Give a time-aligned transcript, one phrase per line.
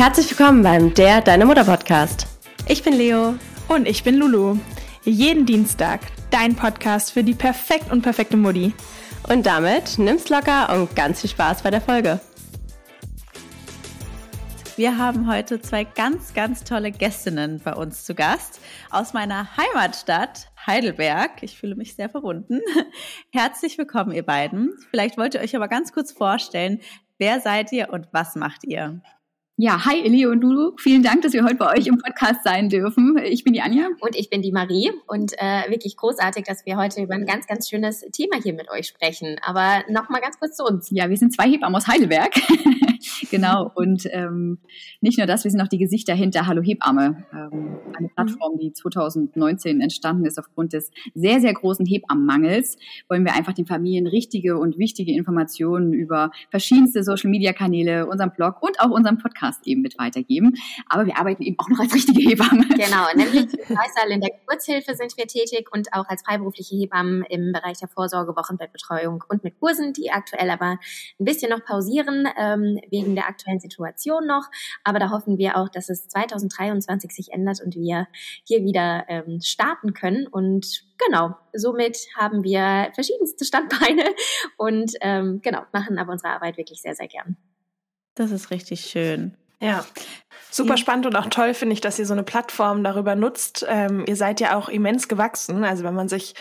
[0.00, 2.26] Herzlich willkommen beim Der Deine Mutter Podcast.
[2.66, 3.34] Ich bin Leo.
[3.68, 4.56] Und ich bin Lulu.
[5.04, 6.00] Jeden Dienstag
[6.30, 8.72] dein Podcast für die perfekt und perfekte Mutti.
[9.28, 12.18] Und damit nimm's locker und ganz viel Spaß bei der Folge.
[14.76, 20.48] Wir haben heute zwei ganz, ganz tolle Gästinnen bei uns zu Gast aus meiner Heimatstadt
[20.66, 21.42] Heidelberg.
[21.42, 22.60] Ich fühle mich sehr verbunden.
[23.32, 24.72] Herzlich willkommen, ihr beiden.
[24.88, 26.80] Vielleicht wollt ihr euch aber ganz kurz vorstellen,
[27.18, 29.02] wer seid ihr und was macht ihr?
[29.62, 30.72] Ja, hi Elio und Lulu.
[30.78, 33.18] Vielen Dank, dass wir heute bei euch im Podcast sein dürfen.
[33.22, 33.88] Ich bin die Anja.
[34.00, 34.90] Und ich bin die Marie.
[35.06, 38.70] Und äh, wirklich großartig, dass wir heute über ein ganz, ganz schönes Thema hier mit
[38.70, 39.36] euch sprechen.
[39.42, 40.88] Aber nochmal ganz kurz zu uns.
[40.90, 42.32] Ja, wir sind zwei Hebammen aus Heidelberg.
[43.30, 43.70] genau.
[43.74, 44.60] Und ähm,
[45.02, 47.26] nicht nur das, wir sind auch die Gesichter hinter Hallo Hebamme.
[47.30, 52.78] Ähm, eine Plattform, die 2019 entstanden ist aufgrund des sehr, sehr großen Hebammenmangels.
[53.10, 58.80] Wollen wir einfach den Familien richtige und wichtige Informationen über verschiedenste Social-Media-Kanäle, unseren Blog und
[58.80, 60.54] auch unseren Podcast Podcast eben mit weitergeben.
[60.88, 62.66] Aber wir arbeiten eben auch noch als richtige Hebamme.
[62.68, 63.52] Genau, nämlich
[64.10, 68.36] in der Geburtshilfe sind wir tätig und auch als freiberufliche Hebammen im Bereich der Vorsorge,
[68.36, 70.78] Wochenbettbetreuung und mit Kursen, die aktuell aber
[71.18, 74.48] ein bisschen noch pausieren, ähm, wegen der aktuellen Situation noch.
[74.84, 78.06] Aber da hoffen wir auch, dass es 2023 sich ändert und wir
[78.44, 80.26] hier wieder ähm, starten können.
[80.26, 84.04] Und genau, somit haben wir verschiedenste Standbeine
[84.56, 87.36] und ähm, genau, machen aber unsere Arbeit wirklich sehr, sehr gern.
[88.14, 89.36] Das ist richtig schön.
[89.60, 89.84] Ja,
[90.50, 93.66] super spannend und auch toll finde ich, dass ihr so eine Plattform darüber nutzt.
[93.68, 95.64] Ähm, ihr seid ja auch immens gewachsen.
[95.64, 96.34] Also wenn man sich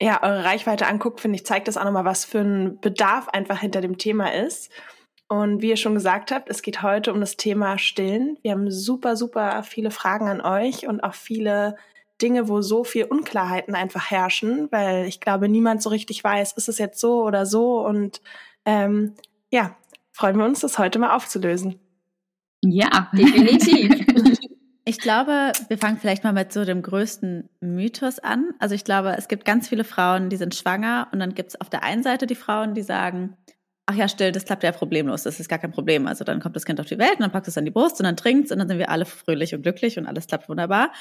[0.00, 3.58] ja eure Reichweite anguckt, finde ich, zeigt das auch nochmal, was für ein Bedarf einfach
[3.58, 4.70] hinter dem Thema ist.
[5.28, 8.36] Und wie ihr schon gesagt habt, es geht heute um das Thema Stillen.
[8.42, 11.76] Wir haben super, super viele Fragen an euch und auch viele
[12.20, 16.68] Dinge, wo so viel Unklarheiten einfach herrschen, weil ich glaube, niemand so richtig weiß, ist
[16.68, 17.78] es jetzt so oder so.
[17.86, 18.20] Und
[18.64, 19.14] ähm,
[19.50, 19.76] ja,
[20.20, 21.80] freuen wir uns, das heute mal aufzulösen.
[22.62, 24.06] Ja, definitiv.
[24.84, 28.50] Ich glaube, wir fangen vielleicht mal mit so dem größten Mythos an.
[28.58, 31.60] Also ich glaube, es gibt ganz viele Frauen, die sind schwanger und dann gibt es
[31.60, 33.36] auf der einen Seite die Frauen, die sagen,
[33.86, 36.06] ach ja, still, das klappt ja problemlos, das ist gar kein Problem.
[36.06, 37.98] Also dann kommt das Kind auf die Welt und dann packt es an die Brust
[37.98, 40.50] und dann trinkt es und dann sind wir alle fröhlich und glücklich und alles klappt
[40.50, 40.92] wunderbar.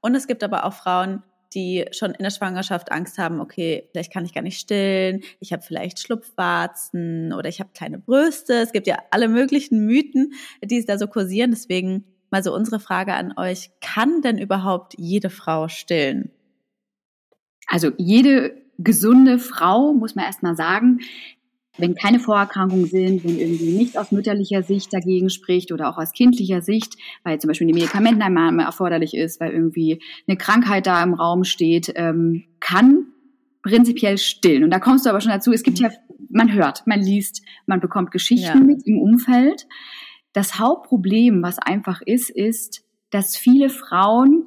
[0.00, 1.22] Und es gibt aber auch Frauen,
[1.54, 5.52] die schon in der Schwangerschaft Angst haben, okay, vielleicht kann ich gar nicht stillen, ich
[5.52, 8.54] habe vielleicht Schlupfwarzen oder ich habe kleine Brüste.
[8.54, 10.32] Es gibt ja alle möglichen Mythen,
[10.62, 11.50] die es da so kursieren.
[11.50, 16.30] Deswegen mal so unsere Frage an euch, kann denn überhaupt jede Frau stillen?
[17.68, 20.98] Also jede gesunde Frau, muss man erst mal sagen,
[21.76, 26.12] wenn keine Vorerkrankungen sind, wenn irgendwie nichts aus mütterlicher Sicht dagegen spricht oder auch aus
[26.12, 31.14] kindlicher Sicht, weil zum Beispiel eine Medikamenteneinnahme erforderlich ist, weil irgendwie eine Krankheit da im
[31.14, 33.06] Raum steht, ähm, kann
[33.62, 34.62] prinzipiell stillen.
[34.62, 35.90] Und da kommst du aber schon dazu, es gibt ja,
[36.28, 38.64] man hört, man liest, man bekommt Geschichten ja.
[38.64, 39.66] mit im Umfeld.
[40.32, 44.46] Das Hauptproblem, was einfach ist, ist, dass viele Frauen,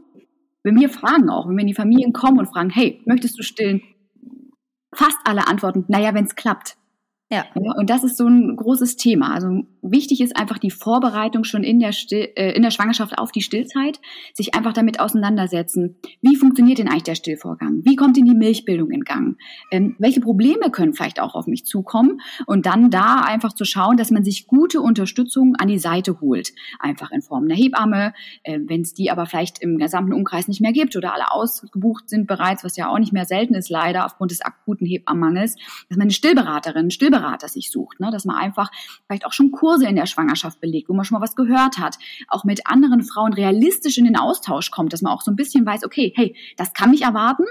[0.64, 3.44] wenn wir fragen auch, wenn wir in die Familien kommen und fragen, hey, möchtest du
[3.44, 3.82] stillen?
[4.94, 6.77] Fast alle antworten, naja, wenn es klappt.
[7.30, 7.46] Ja.
[7.56, 7.72] ja.
[7.74, 9.34] Und das ist so ein großes Thema.
[9.34, 13.32] Also wichtig ist einfach die Vorbereitung schon in der, Still, äh, in der Schwangerschaft auf
[13.32, 14.00] die Stillzeit,
[14.34, 15.98] sich einfach damit auseinandersetzen.
[16.22, 17.82] Wie funktioniert denn eigentlich der Stillvorgang?
[17.84, 19.38] Wie kommt denn die Milchbildung in Gang?
[19.72, 22.22] Ähm, welche Probleme können vielleicht auch auf mich zukommen?
[22.46, 26.54] Und dann da einfach zu schauen, dass man sich gute Unterstützung an die Seite holt.
[26.80, 30.62] Einfach in Form einer Hebamme, äh, wenn es die aber vielleicht im gesamten Umkreis nicht
[30.62, 34.06] mehr gibt oder alle ausgebucht sind bereits, was ja auch nicht mehr selten ist, leider
[34.06, 35.56] aufgrund des akuten Hebammenmangels,
[35.90, 38.10] dass man eine Stillberaterin, Stillberater Stillberater sich sucht, ne?
[38.12, 38.72] dass man einfach
[39.06, 41.98] vielleicht auch schon Kurse in der Schwangerschaft belegt, wo man schon mal was gehört hat,
[42.28, 45.66] auch mit anderen Frauen realistisch in den Austausch kommt, dass man auch so ein bisschen
[45.66, 47.44] weiß, okay, hey, das kann mich erwarten,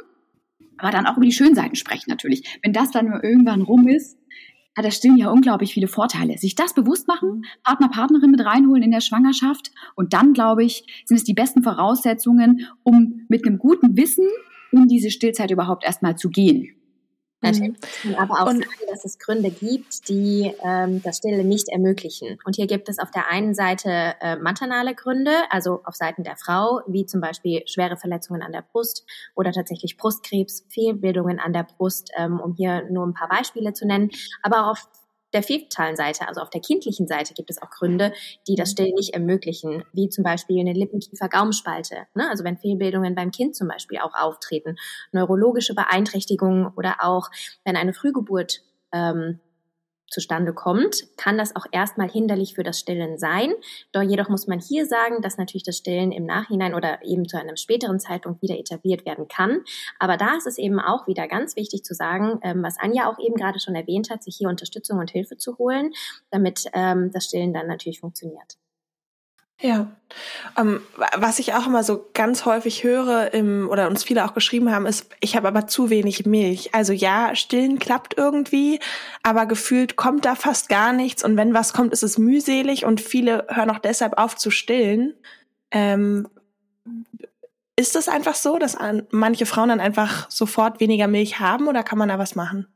[0.78, 2.58] aber dann auch über die schönen Seiten sprechen natürlich.
[2.62, 4.18] Wenn das dann irgendwann rum ist,
[4.76, 6.36] hat das Stillen ja unglaublich viele Vorteile.
[6.36, 10.84] Sich das bewusst machen, Partner, Partnerin mit reinholen in der Schwangerschaft und dann, glaube ich,
[11.06, 14.26] sind es die besten Voraussetzungen, um mit einem guten Wissen
[14.72, 16.76] in diese Stillzeit überhaupt erstmal zu gehen.
[17.52, 18.14] Natürlich mhm.
[18.16, 22.38] aber auch und, sagen, dass es Gründe gibt, die ähm, das Stille nicht ermöglichen.
[22.44, 26.36] Und hier gibt es auf der einen Seite äh, maternale Gründe, also auf Seiten der
[26.36, 29.04] Frau, wie zum Beispiel schwere Verletzungen an der Brust
[29.34, 33.86] oder tatsächlich Brustkrebs, Fehlbildungen an der Brust, ähm, um hier nur ein paar Beispiele zu
[33.86, 34.10] nennen.
[34.42, 34.88] Aber auch auf
[35.32, 38.12] der fetalen Seite, also auf der kindlichen Seite, gibt es auch Gründe,
[38.46, 42.06] die das Stillen nicht ermöglichen, wie zum Beispiel eine Lippenkiefer-Gaumenspalte.
[42.14, 42.28] Ne?
[42.30, 44.76] Also wenn Fehlbildungen beim Kind zum Beispiel auch auftreten,
[45.12, 47.28] neurologische Beeinträchtigungen oder auch
[47.64, 48.62] wenn eine Frühgeburt
[48.92, 49.40] ähm,
[50.08, 53.52] zustande kommt, kann das auch erstmal hinderlich für das Stillen sein.
[53.92, 57.38] Doch jedoch muss man hier sagen, dass natürlich das Stillen im Nachhinein oder eben zu
[57.38, 59.62] einem späteren Zeitpunkt wieder etabliert werden kann.
[59.98, 63.18] Aber da ist es eben auch wieder ganz wichtig zu sagen, ähm, was Anja auch
[63.18, 65.92] eben gerade schon erwähnt hat, sich hier Unterstützung und Hilfe zu holen,
[66.30, 68.56] damit ähm, das Stillen dann natürlich funktioniert.
[69.60, 69.90] Ja.
[70.58, 70.80] Um, ähm,
[71.16, 74.86] was ich auch immer so ganz häufig höre im, oder uns viele auch geschrieben haben,
[74.86, 76.74] ist, ich habe aber zu wenig Milch.
[76.74, 78.80] Also ja, stillen klappt irgendwie,
[79.22, 83.00] aber gefühlt kommt da fast gar nichts und wenn was kommt, ist es mühselig und
[83.00, 85.14] viele hören auch deshalb auf zu stillen.
[85.70, 86.28] Ähm,
[87.76, 88.76] ist das einfach so, dass
[89.10, 92.66] manche Frauen dann einfach sofort weniger Milch haben oder kann man da was machen?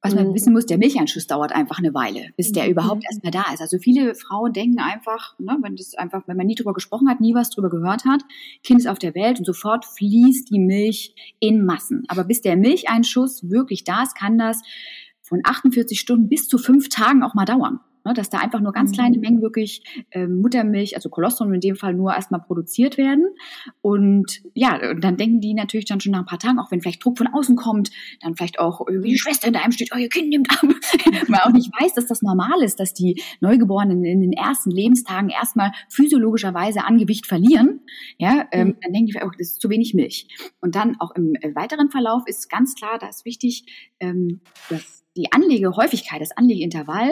[0.00, 0.34] Was man mhm.
[0.34, 2.70] wissen muss, der Milcheinschuss dauert einfach eine Weile, bis der mhm.
[2.70, 3.60] überhaupt erstmal da ist.
[3.60, 7.20] Also viele Frauen denken einfach, ne, wenn das einfach, wenn man nie drüber gesprochen hat,
[7.20, 8.22] nie was drüber gehört hat,
[8.62, 12.04] Kind ist auf der Welt und sofort fließt die Milch in Massen.
[12.06, 14.62] Aber bis der Milcheinschuss wirklich da ist, kann das
[15.20, 17.80] von 48 Stunden bis zu fünf Tagen auch mal dauern.
[18.04, 19.22] Ne, dass da einfach nur ganz kleine mhm.
[19.22, 23.26] Mengen wirklich äh, Muttermilch, also Kolostrum in dem Fall nur erstmal produziert werden.
[23.80, 26.80] Und ja, und dann denken die natürlich dann schon nach ein paar Tagen, auch wenn
[26.80, 27.90] vielleicht Druck von außen kommt,
[28.20, 30.62] dann vielleicht auch irgendwie die Schwester in einem steht, euer Kind nimmt ab.
[31.28, 35.30] Man auch nicht weiß, dass das normal ist, dass die Neugeborenen in den ersten Lebenstagen
[35.30, 37.80] erstmal physiologischerweise an Gewicht verlieren.
[38.18, 38.76] Ja, ähm, mhm.
[38.82, 40.28] dann denken die, oh, das ist zu wenig Milch.
[40.60, 44.40] Und dann auch im äh, weiteren Verlauf ist ganz klar, da ist wichtig, ähm,
[44.70, 47.10] dass die Anlegehäufigkeit, das Anlegeintervall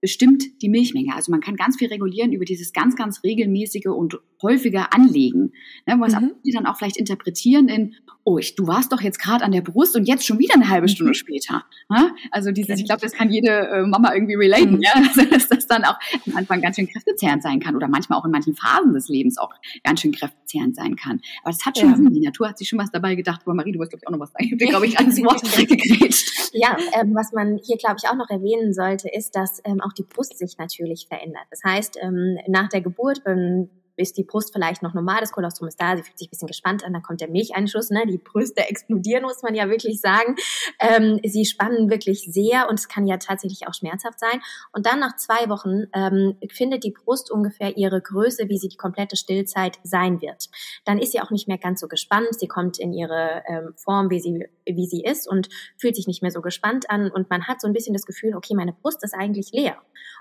[0.00, 1.14] bestimmt die Milchmenge.
[1.14, 5.52] Also man kann ganz viel regulieren über dieses ganz, ganz regelmäßige und häufige Anlegen.
[5.86, 6.32] Ne, was mhm.
[6.44, 7.94] die dann auch vielleicht interpretieren in,
[8.24, 10.68] oh, ich, du warst doch jetzt gerade an der Brust und jetzt schon wieder eine
[10.68, 11.14] halbe Stunde mhm.
[11.14, 11.64] später.
[11.88, 12.12] Ne?
[12.30, 14.82] Also dieses, ich glaube, das kann jede äh, Mama irgendwie relaten, mhm.
[14.82, 14.92] ja?
[14.96, 18.24] also, dass das dann auch am Anfang ganz schön kräftezehrend sein kann oder manchmal auch
[18.24, 19.50] in manchen Phasen des Lebens auch
[19.84, 21.20] ganz schön kräftezehrend sein kann.
[21.42, 21.96] Aber das hat schon ja.
[21.96, 22.12] Sinn.
[22.12, 23.42] Die Natur hat sich schon was dabei gedacht.
[23.44, 24.56] Aber Marie, du wolltest, glaube ich, auch noch was sagen.
[24.58, 26.50] Ich glaube ich, ans Wort gegrätscht.
[26.52, 29.92] Ja, ähm, was man hier, glaube ich, auch noch erwähnen sollte, ist, dass ähm, auch
[29.92, 31.44] die Brust sich natürlich verändert.
[31.50, 35.68] Das heißt, ähm, nach der Geburt, wenn ist die Brust vielleicht noch normal, das Kolostrum
[35.68, 38.04] ist da, sie fühlt sich ein bisschen gespannt an, dann kommt der Milcheinschuss, ne?
[38.06, 40.36] die Brüste explodieren, muss man ja wirklich sagen.
[40.78, 44.40] Ähm, sie spannen wirklich sehr und es kann ja tatsächlich auch schmerzhaft sein.
[44.72, 48.76] Und dann nach zwei Wochen ähm, findet die Brust ungefähr ihre Größe, wie sie die
[48.76, 50.48] komplette Stillzeit sein wird.
[50.84, 54.10] Dann ist sie auch nicht mehr ganz so gespannt, sie kommt in ihre ähm, Form,
[54.10, 54.46] wie sie,
[54.76, 57.66] wie sie ist und fühlt sich nicht mehr so gespannt an und man hat so
[57.66, 59.76] ein bisschen das Gefühl, okay, meine Brust ist eigentlich leer.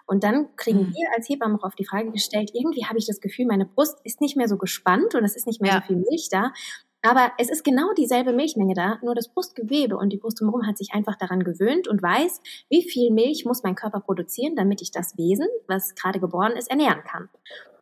[0.06, 0.94] Und dann kriegen mhm.
[0.94, 4.00] wir als Hebammen auch auf die Frage gestellt, irgendwie habe ich das Gefühl, meine Brust
[4.04, 5.82] ist nicht mehr so gespannt und es ist nicht mehr ja.
[5.82, 6.52] so viel Milch da.
[7.02, 10.78] Aber es ist genau dieselbe Milchmenge da, nur das Brustgewebe und die Brust drumherum hat
[10.78, 14.92] sich einfach daran gewöhnt und weiß, wie viel Milch muss mein Körper produzieren, damit ich
[14.92, 17.30] das Wesen, was gerade geboren ist, ernähren kann.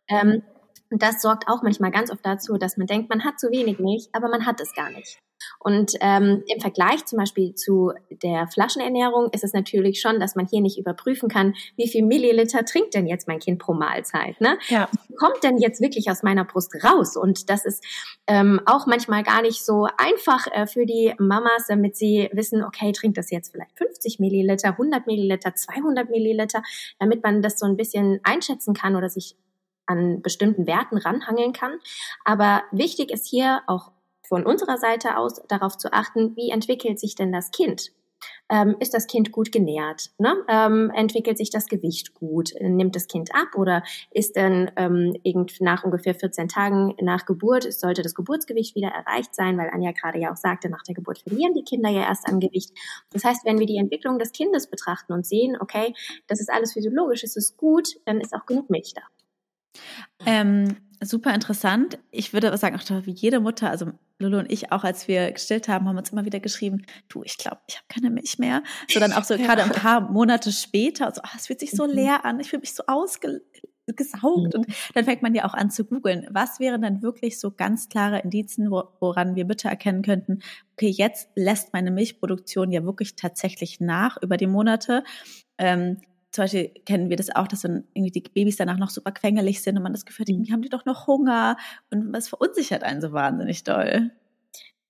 [0.08, 0.42] Ähm,
[0.90, 3.78] und das sorgt auch manchmal ganz oft dazu, dass man denkt, man hat zu wenig
[3.78, 5.18] Milch, aber man hat es gar nicht.
[5.60, 10.46] Und ähm, im Vergleich zum Beispiel zu der Flaschenernährung ist es natürlich schon, dass man
[10.46, 14.40] hier nicht überprüfen kann, wie viel Milliliter trinkt denn jetzt mein Kind pro Mahlzeit.
[14.40, 14.58] Ne?
[14.68, 14.88] Ja.
[15.16, 17.16] Kommt denn jetzt wirklich aus meiner Brust raus?
[17.16, 17.84] Und das ist
[18.26, 22.92] ähm, auch manchmal gar nicht so einfach äh, für die Mamas, damit sie wissen, okay,
[22.92, 26.62] trinkt das jetzt vielleicht 50 Milliliter, 100 Milliliter, 200 Milliliter,
[26.98, 29.36] damit man das so ein bisschen einschätzen kann oder sich
[29.88, 31.78] an bestimmten Werten ranhangeln kann.
[32.24, 33.90] Aber wichtig ist hier auch
[34.28, 37.92] von unserer Seite aus darauf zu achten, wie entwickelt sich denn das Kind?
[38.50, 40.10] Ähm, ist das Kind gut genährt?
[40.18, 40.34] Ne?
[40.48, 42.50] Ähm, entwickelt sich das Gewicht gut?
[42.60, 45.14] Nimmt das Kind ab oder ist dann ähm,
[45.60, 50.18] nach ungefähr 14 Tagen nach Geburt, sollte das Geburtsgewicht wieder erreicht sein, weil Anja gerade
[50.18, 52.72] ja auch sagte, nach der Geburt verlieren die Kinder ja erst an Gewicht.
[53.12, 55.94] Das heißt, wenn wir die Entwicklung des Kindes betrachten und sehen, okay,
[56.26, 59.02] das ist alles physiologisch, es ist gut, dann ist auch genug Milch da.
[60.26, 61.98] Ähm, super interessant.
[62.10, 65.30] Ich würde aber sagen, auch wie jede Mutter, also Lulu und ich auch, als wir
[65.30, 68.62] gestillt haben, haben uns immer wieder geschrieben, du, ich glaube, ich habe keine Milch mehr.
[68.88, 69.46] So dann auch so ja.
[69.46, 71.92] gerade ein paar Monate später, so, oh, es fühlt sich so mhm.
[71.92, 74.54] leer an, ich fühle mich so ausgesaugt.
[74.54, 74.60] Mhm.
[74.60, 76.26] Und dann fängt man ja auch an zu googeln.
[76.30, 80.40] Was wären dann wirklich so ganz klare Indizien, woran wir Mütter erkennen könnten,
[80.72, 85.04] okay, jetzt lässt meine Milchproduktion ja wirklich tatsächlich nach über die Monate.
[85.58, 85.98] Ähm,
[86.30, 89.62] zum Beispiel kennen wir das auch, dass dann irgendwie die Babys danach noch super quengelig
[89.62, 91.56] sind und man das Gefühl hat, irgendwie haben die doch noch Hunger
[91.90, 94.10] und was verunsichert einen so wahnsinnig doll.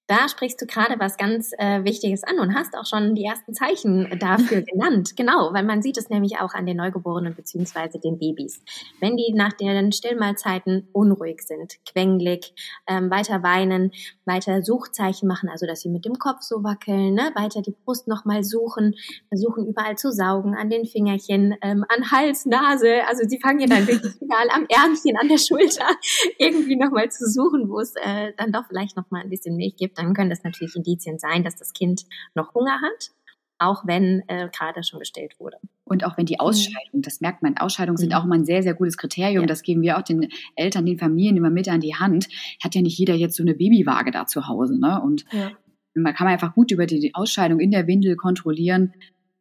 [0.08, 3.52] Da sprichst du gerade was ganz äh, Wichtiges an und hast auch schon die ersten
[3.52, 5.16] Zeichen dafür genannt.
[5.16, 8.62] Genau, weil man sieht es nämlich auch an den Neugeborenen beziehungsweise den Babys.
[9.00, 12.54] Wenn die nach den Stillmahlzeiten unruhig sind, quengelig,
[12.86, 13.92] ähm, weiter weinen,
[14.24, 17.30] weiter Suchzeichen machen, also dass sie mit dem Kopf so wackeln, ne?
[17.34, 18.94] weiter die Brust nochmal suchen,
[19.28, 23.66] versuchen überall zu saugen, an den Fingerchen, ähm, an Hals, Nase, also sie fangen ja
[23.66, 25.86] dann wirklich überall am Ärmchen, an der Schulter
[26.38, 29.97] irgendwie nochmal zu suchen, wo es äh, dann doch vielleicht nochmal ein bisschen Milch gibt
[29.98, 33.10] dann können das natürlich Indizien sein, dass das Kind noch Hunger hat,
[33.58, 35.58] auch wenn äh, gerade schon gestillt wurde.
[35.84, 38.14] Und auch wenn die Ausscheidung, das merkt man, Ausscheidungen sind mhm.
[38.16, 39.42] auch immer ein sehr, sehr gutes Kriterium.
[39.42, 39.46] Ja.
[39.46, 42.28] Das geben wir auch den Eltern, den Familien immer mit an die Hand.
[42.62, 44.78] Hat ja nicht jeder jetzt so eine Babywaage da zu Hause.
[44.78, 45.00] Ne?
[45.02, 45.50] Und ja.
[45.94, 48.94] man kann einfach gut über die Ausscheidung in der Windel kontrollieren,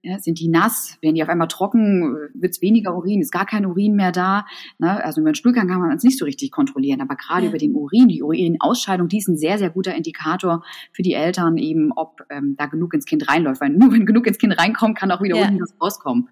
[0.04, 0.98] Ja, sind die nass?
[1.02, 2.16] Werden die auf einmal trocken?
[2.34, 3.20] Wird es weniger Urin?
[3.20, 4.46] Ist gar kein Urin mehr da?
[4.78, 5.04] Ne?
[5.04, 7.02] Also über den Stuhlgang kann man es nicht so richtig kontrollieren.
[7.02, 7.50] Aber gerade ja.
[7.50, 10.64] über den Urin, die Urinausscheidung, die ist ein sehr, sehr guter Indikator
[10.94, 13.60] für die Eltern eben, ob ähm, da genug ins Kind reinläuft.
[13.60, 15.48] Weil nur wenn genug ins Kind reinkommt, kann auch wieder ja.
[15.48, 16.30] unten was rauskommen.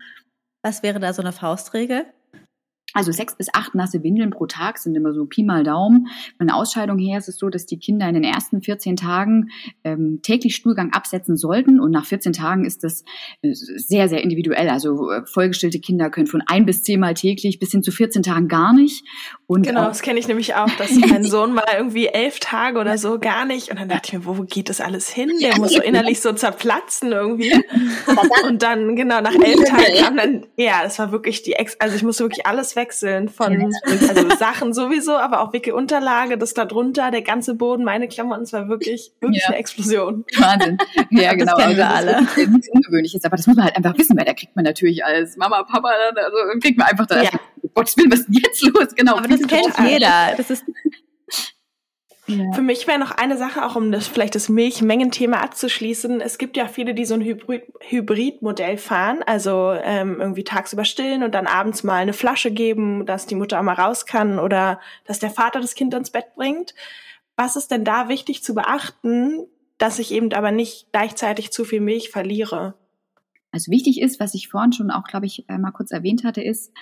[0.61, 2.05] Was wäre da so eine Faustregel?
[2.95, 6.07] Also sechs bis acht nasse Windeln pro Tag sind immer so Pi mal Daumen.
[6.37, 9.49] Von der Ausscheidung her ist es so, dass die Kinder in den ersten 14 Tagen
[9.83, 13.03] ähm, täglich Stuhlgang absetzen sollten und nach 14 Tagen ist das
[13.41, 14.69] äh, sehr, sehr individuell.
[14.69, 18.47] Also äh, vollgestillte Kinder können von ein bis zehnmal täglich bis hin zu 14 Tagen
[18.47, 19.03] gar nicht.
[19.45, 22.97] Und genau, das kenne ich nämlich auch, dass mein Sohn mal irgendwie elf Tage oder
[22.97, 25.31] so gar nicht und dann dachte ich mir, wo geht das alles hin?
[25.41, 27.53] Der muss so innerlich so zerplatzen irgendwie.
[28.45, 31.95] Und dann, genau, nach elf Tagen kam dann, ja, das war wirklich die Ex, also
[31.95, 36.65] ich musste wirklich alles weg wechseln von also Sachen sowieso, aber auch Wickelunterlage, das da
[36.65, 39.49] drunter, der ganze Boden, meine Klamotten, es war wirklich, wirklich ja.
[39.49, 40.25] eine Explosion.
[40.37, 40.77] Wahnsinn.
[41.11, 41.55] Ja, genau.
[41.55, 42.25] Das kennen wir also, alle.
[42.25, 44.65] Das ist nichts Ungewöhnliches, aber das muss man halt einfach wissen, weil da kriegt man
[44.65, 47.29] natürlich als Mama, Papa, also kriegt man einfach da, ja.
[47.73, 48.95] Gottes Willen, was ist denn jetzt los?
[48.95, 49.17] Genau.
[49.17, 50.33] Aber das kennt jeder.
[50.37, 50.63] Das ist
[52.27, 52.51] ja.
[52.53, 56.21] Für mich wäre noch eine Sache, auch um das vielleicht das Milchmengenthema abzuschließen.
[56.21, 61.21] Es gibt ja viele, die so ein Hybrid Hybridmodell fahren, also ähm, irgendwie tagsüber stillen
[61.21, 64.79] und dann abends mal eine Flasche geben, dass die Mutter auch mal raus kann oder
[65.05, 66.73] dass der Vater das Kind ins Bett bringt.
[67.35, 69.45] Was ist denn da wichtig zu beachten,
[69.77, 72.73] dass ich eben aber nicht gleichzeitig zu viel Milch verliere?
[73.51, 76.41] Also wichtig ist, was ich vorhin schon auch, glaube ich, äh, mal kurz erwähnt hatte,
[76.41, 76.73] ist,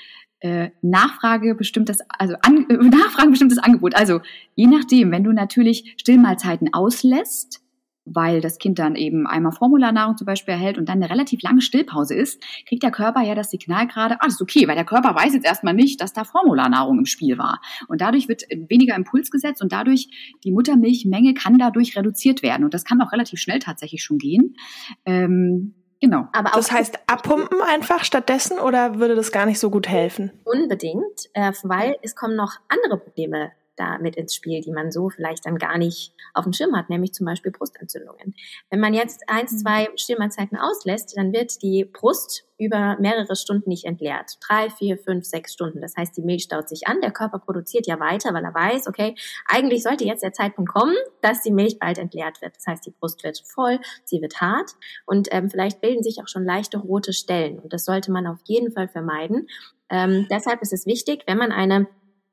[0.43, 3.95] äh, Nachfrage bestimmtes, also an, äh, Nachfrage bestimmtes Angebot.
[3.95, 4.19] Also
[4.55, 7.61] je nachdem, wenn du natürlich Stillmahlzeiten auslässt,
[8.05, 11.61] weil das Kind dann eben einmal Formularnahrung zum Beispiel erhält und dann eine relativ lange
[11.61, 14.83] Stillpause ist, kriegt der Körper ja das Signal gerade, ah, das ist okay, weil der
[14.83, 17.61] Körper weiß jetzt erstmal nicht, dass da Formularnahrung im Spiel war.
[17.87, 20.09] Und dadurch wird weniger Impuls gesetzt und dadurch
[20.43, 22.65] die Muttermilchmenge kann dadurch reduziert werden.
[22.65, 24.55] Und das kann auch relativ schnell tatsächlich schon gehen.
[25.05, 25.73] Ähm,
[26.03, 26.27] Genau.
[26.33, 30.33] Aber das heißt, abpumpen einfach stattdessen oder würde das gar nicht so gut helfen?
[30.43, 35.09] Unbedingt, äh, weil es kommen noch andere Probleme da mit ins Spiel, die man so
[35.09, 38.35] vielleicht dann gar nicht auf dem Schirm hat, nämlich zum Beispiel Brustentzündungen.
[38.69, 39.57] Wenn man jetzt eins, mhm.
[39.57, 44.37] zwei Stillmahlzeiten auslässt, dann wird die Brust über mehrere Stunden nicht entleert.
[44.47, 45.81] Drei, vier, fünf, sechs Stunden.
[45.81, 48.87] Das heißt, die Milch staut sich an, der Körper produziert ja weiter, weil er weiß,
[48.87, 49.15] okay,
[49.47, 52.55] eigentlich sollte jetzt der Zeitpunkt kommen, dass die Milch bald entleert wird.
[52.55, 54.71] Das heißt, die Brust wird voll, sie wird hart
[55.05, 57.59] und ähm, vielleicht bilden sich auch schon leichte rote Stellen.
[57.59, 59.47] Und das sollte man auf jeden Fall vermeiden.
[59.89, 61.87] Ähm, deshalb ist es wichtig, wenn man eine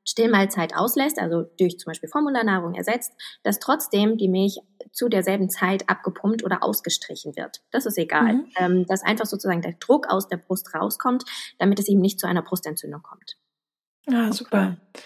[0.05, 4.59] Stillmahlzeit auslässt, also durch zum Beispiel Formularnahrung ersetzt, dass trotzdem die Milch
[4.91, 7.61] zu derselben Zeit abgepumpt oder ausgestrichen wird.
[7.71, 8.33] Das ist egal.
[8.33, 8.45] Mhm.
[8.57, 11.23] Ähm, dass einfach sozusagen der Druck aus der Brust rauskommt,
[11.59, 13.37] damit es eben nicht zu einer Brustentzündung kommt.
[14.07, 14.77] Ah, super.
[14.93, 15.01] Okay.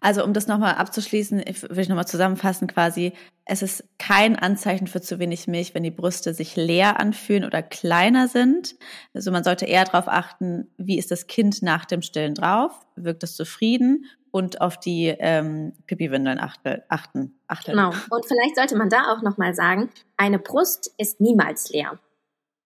[0.00, 3.12] Also um das nochmal abzuschließen, will ich nochmal zusammenfassen quasi,
[3.44, 7.62] es ist kein Anzeichen für zu wenig Milch, wenn die Brüste sich leer anfühlen oder
[7.62, 8.76] kleiner sind.
[9.12, 13.22] Also man sollte eher darauf achten, wie ist das Kind nach dem Stillen drauf, wirkt
[13.22, 16.82] es zufrieden und auf die ähm, Pipi-Windeln achten.
[16.88, 17.72] achten.
[17.72, 17.90] Genau.
[18.10, 21.98] Und vielleicht sollte man da auch nochmal sagen, eine Brust ist niemals leer.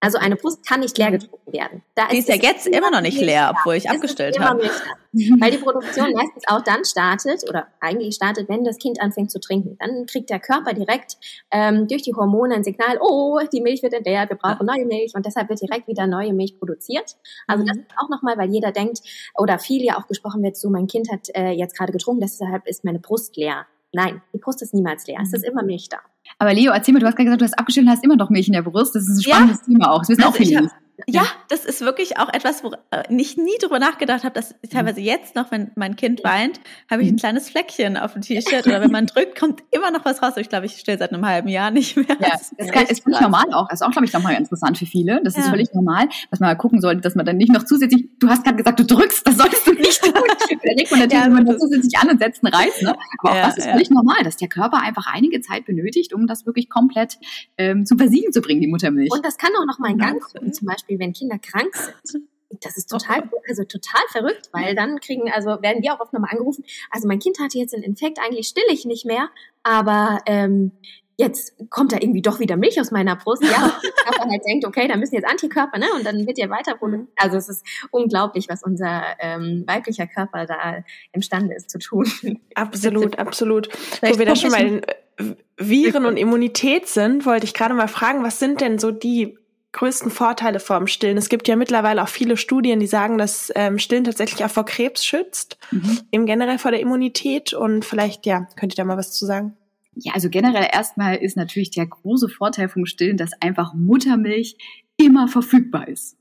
[0.05, 1.83] Also eine Brust kann nicht leer getrunken werden.
[1.95, 4.61] Da die ist, ist ja jetzt immer noch nicht leer, obwohl ich abgestellt habe.
[5.41, 9.41] Weil die Produktion meistens auch dann startet oder eigentlich startet, wenn das Kind anfängt zu
[9.41, 9.79] trinken.
[9.79, 11.17] Dann kriegt der Körper direkt
[11.51, 15.15] ähm, durch die Hormone ein Signal, oh, die Milch wird entleert, wir brauchen neue Milch
[15.15, 17.17] und deshalb wird direkt wieder neue Milch produziert.
[17.47, 17.69] Also mhm.
[17.69, 19.01] das ist auch nochmal, weil jeder denkt
[19.39, 22.67] oder viel ja auch gesprochen wird, so mein Kind hat äh, jetzt gerade getrunken, deshalb
[22.67, 23.65] ist meine Brust leer.
[23.95, 25.19] Nein, die Brust ist niemals leer.
[25.23, 25.53] Es ist mhm.
[25.53, 25.99] immer Milch da.
[26.39, 28.31] Aber Leo, erzähl mir, du hast gerade gesagt, du hast abgestellt und hast immer noch
[28.31, 28.95] Milch in der Brust.
[28.95, 29.73] Das ist ein spannendes ja.
[29.73, 30.01] Thema auch.
[30.01, 30.71] Das wissen also auch viele.
[31.09, 35.01] Ja, das ist wirklich auch etwas, wo äh, ich nie drüber nachgedacht habe, dass teilweise
[35.01, 37.19] jetzt noch, wenn mein Kind weint, habe ich ein mhm.
[37.19, 40.35] kleines Fleckchen auf dem T-Shirt oder wenn man drückt, kommt immer noch was raus.
[40.37, 42.07] Ich glaube, ich stelle seit einem halben Jahr nicht mehr.
[42.09, 43.69] Ja, das, das ist, ist völlig normal auch.
[43.69, 45.21] Das ist auch, glaube ich, nochmal interessant für viele.
[45.25, 45.43] Das ja.
[45.43, 48.29] ist völlig normal, was man mal gucken sollte, dass man dann nicht noch zusätzlich, du
[48.29, 50.13] hast gerade gesagt, du drückst, das solltest du nicht tun.
[50.13, 52.81] da legt man natürlich ja, immer zusätzlich an und setzt einen Reiz.
[52.83, 52.95] Ne?
[53.19, 56.29] Aber auch ja, das ist völlig normal, dass der Körper einfach einige Zeit benötigt, um
[56.29, 57.19] das wirklich komplett
[57.59, 59.11] ähm, zum Versiegen zu bringen, die Muttermilch.
[59.11, 62.29] Und das kann auch noch mal ein Gang kommen, zum Beispiel, wenn Kinder krank sind.
[62.63, 66.31] Das ist total, also total verrückt, weil dann kriegen, also werden die auch oft nochmal
[66.33, 66.65] angerufen.
[66.91, 69.29] Also mein Kind hatte jetzt einen Infekt, eigentlich still ich nicht mehr,
[69.63, 70.73] aber ähm,
[71.17, 73.43] jetzt kommt da irgendwie doch wieder Milch aus meiner Brust.
[73.43, 73.65] Ja,
[74.09, 75.87] und dann halt denkt, okay, da müssen jetzt Antikörper, ne?
[75.97, 77.09] Und dann wird ja weiter mhm.
[77.17, 82.07] Also es ist unglaublich, was unser ähm, weiblicher Körper da imstande ist zu tun.
[82.55, 83.69] Absolut, absolut.
[84.03, 84.83] Wo wir da schon mal
[85.19, 89.39] in Viren und Immunität sind, wollte ich gerade mal fragen, was sind denn so die
[89.75, 91.19] größten Vorteile vom Stillen?
[91.19, 94.65] Es gibt ja mittlerweile auch viele Studien, die sagen, dass ähm, Stillen tatsächlich auch vor
[94.65, 96.01] Krebs schützt, mhm.
[96.11, 97.53] eben generell vor der Immunität.
[97.53, 99.57] Und vielleicht, ja, könnt ihr da mal was zu sagen?
[99.97, 104.57] Ja, also generell erstmal ist natürlich der große Vorteil vom Stillen, dass einfach Muttermilch
[104.97, 106.17] immer verfügbar ist.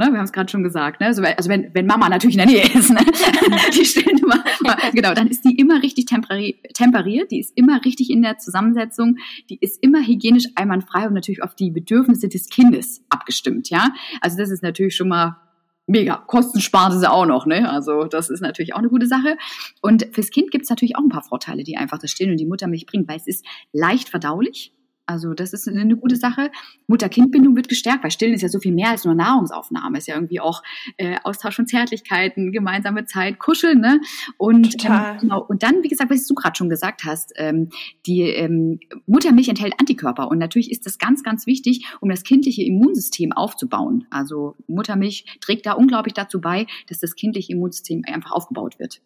[0.00, 1.00] Ne, wir haben es gerade schon gesagt.
[1.00, 1.08] Ne?
[1.08, 3.00] Also, also wenn, wenn Mama natürlich in der Nähe ist, ne?
[3.74, 4.44] die stellen immer,
[4.94, 9.16] genau, dann ist die immer richtig temperiert, die ist immer richtig in der Zusammensetzung,
[9.50, 13.70] die ist immer hygienisch einwandfrei und natürlich auf die Bedürfnisse des Kindes abgestimmt.
[13.70, 13.88] Ja,
[14.20, 15.36] also das ist natürlich schon mal
[15.88, 16.16] mega.
[16.28, 17.68] Kostenspart ist auch noch, ne?
[17.68, 19.36] Also das ist natürlich auch eine gute Sache.
[19.82, 22.36] Und fürs Kind gibt es natürlich auch ein paar Vorteile, die einfach das Stillen und
[22.36, 24.72] die Muttermilch bringt, weil es ist leicht verdaulich.
[25.08, 26.50] Also das ist eine gute Sache.
[26.86, 29.96] Mutter-Kind-Bindung wird gestärkt, weil Stillen ist ja so viel mehr als nur Nahrungsaufnahme.
[29.96, 30.62] Ist ja irgendwie auch
[30.98, 33.80] äh, Austausch von Zärtlichkeiten, gemeinsame Zeit, Kuscheln.
[33.80, 34.02] Ne?
[34.36, 37.70] Und, ähm, genau, und dann, wie gesagt, was du gerade schon gesagt hast, ähm,
[38.04, 40.28] die ähm, Muttermilch enthält Antikörper.
[40.28, 44.06] Und natürlich ist das ganz, ganz wichtig, um das kindliche Immunsystem aufzubauen.
[44.10, 49.00] Also Muttermilch trägt da unglaublich dazu bei, dass das kindliche Immunsystem einfach aufgebaut wird.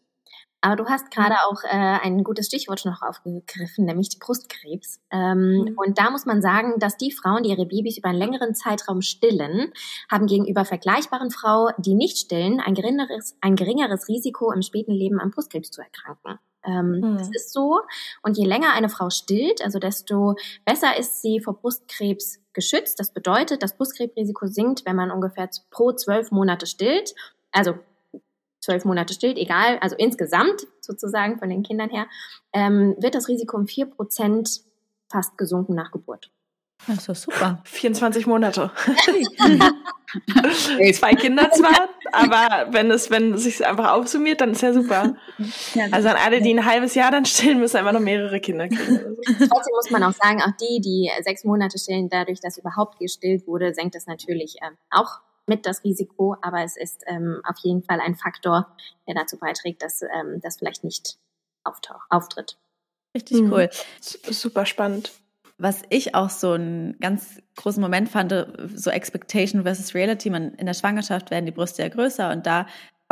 [0.63, 5.01] Aber du hast gerade auch äh, ein gutes Stichwort noch aufgegriffen, nämlich die Brustkrebs.
[5.11, 5.75] Ähm, mhm.
[5.77, 9.03] Und da muss man sagen, dass die Frauen, die ihre Babys über einen längeren Zeitraum
[9.03, 9.73] stillen,
[10.11, 15.19] haben gegenüber vergleichbaren Frauen, die nicht stillen, ein geringeres, ein geringeres Risiko im späten Leben
[15.19, 16.39] an Brustkrebs zu erkranken.
[16.65, 17.19] Ähm, mhm.
[17.19, 17.81] Das ist so.
[18.23, 23.01] Und je länger eine Frau stillt, also desto besser ist sie vor Brustkrebs geschützt.
[23.01, 27.15] Das bedeutet, das Brustkrebsrisiko sinkt, wenn man ungefähr pro zwölf Monate stillt.
[27.51, 27.75] Also
[28.63, 32.07] zwölf Monate stillt, egal, also insgesamt sozusagen von den Kindern her,
[32.53, 34.63] ähm, wird das Risiko um vier Prozent
[35.11, 36.31] fast gesunken nach Geburt.
[36.87, 37.61] Das ist super.
[37.65, 38.73] 24 Monate.
[40.95, 45.15] Zwei Kinder zwar, aber wenn es, wenn es sich einfach aufsummiert, dann ist ja super.
[45.93, 48.99] also an alle, die ein halbes Jahr dann stillen, müssen einfach noch mehrere Kinder kriegen.
[49.27, 53.47] Trotzdem muss man auch sagen, auch die, die sechs Monate stillen, dadurch, dass überhaupt gestillt
[53.47, 57.83] wurde, senkt es natürlich ähm, auch mit das Risiko, aber es ist ähm, auf jeden
[57.83, 61.19] Fall ein Faktor, der dazu beiträgt, dass ähm, das vielleicht nicht
[61.65, 62.59] auftritt.
[63.15, 63.53] Richtig mhm.
[63.53, 63.71] cool.
[64.01, 65.13] Super spannend.
[65.59, 68.35] Was ich auch so einen ganz großen Moment fand,
[68.75, 72.67] so Expectation versus Reality, man in der Schwangerschaft werden die Brüste ja größer und da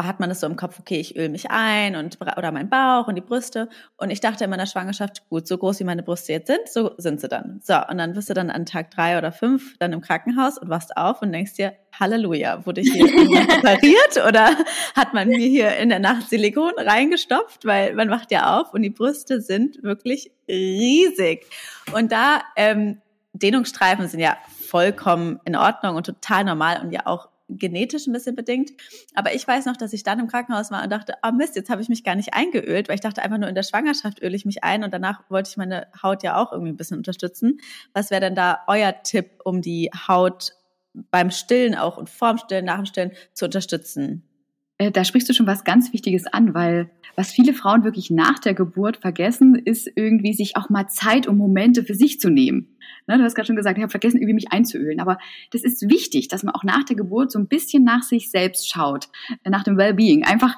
[0.07, 3.09] hat man es so im Kopf, okay, ich öle mich ein und oder mein Bauch
[3.09, 3.69] und die Brüste.
[3.97, 6.93] Und ich dachte in meiner Schwangerschaft, gut, so groß wie meine Brüste jetzt sind, so
[6.97, 7.61] sind sie dann.
[7.63, 10.69] So, und dann bist du dann an Tag drei oder fünf dann im Krankenhaus und
[10.69, 14.57] wachst auf und denkst dir, Halleluja, wurde ich hier operiert oder
[14.97, 17.67] hat man mir hier in der Nacht Silikon reingestopft?
[17.67, 21.47] Weil man wacht ja auf und die Brüste sind wirklich riesig.
[21.93, 23.01] Und da, ähm,
[23.33, 28.37] Dehnungsstreifen sind ja vollkommen in Ordnung und total normal und ja auch genetisch ein bisschen
[28.37, 28.71] bedingt.
[29.15, 31.71] Aber ich weiß noch, dass ich dann im Krankenhaus war und dachte, oh Mist, jetzt
[31.71, 34.37] habe ich mich gar nicht eingeölt, weil ich dachte einfach nur in der Schwangerschaft öle
[34.37, 37.61] ich mich ein und danach wollte ich meine Haut ja auch irgendwie ein bisschen unterstützen.
[37.93, 40.53] Was wäre denn da euer Tipp, um die Haut
[41.11, 44.23] beim Stillen auch und vorm Stillen, nach dem Stillen zu unterstützen?
[44.79, 48.39] Äh, da sprichst du schon was ganz Wichtiges an, weil was viele Frauen wirklich nach
[48.39, 52.77] der Geburt vergessen, ist irgendwie sich auch mal Zeit und Momente für sich zu nehmen.
[53.07, 55.01] Ne, du hast gerade schon gesagt, ich habe vergessen, irgendwie mich einzuölen.
[55.01, 55.19] Aber
[55.53, 58.71] das ist wichtig, dass man auch nach der Geburt so ein bisschen nach sich selbst
[58.71, 59.09] schaut,
[59.45, 60.25] nach dem Wellbeing.
[60.25, 60.57] Einfach,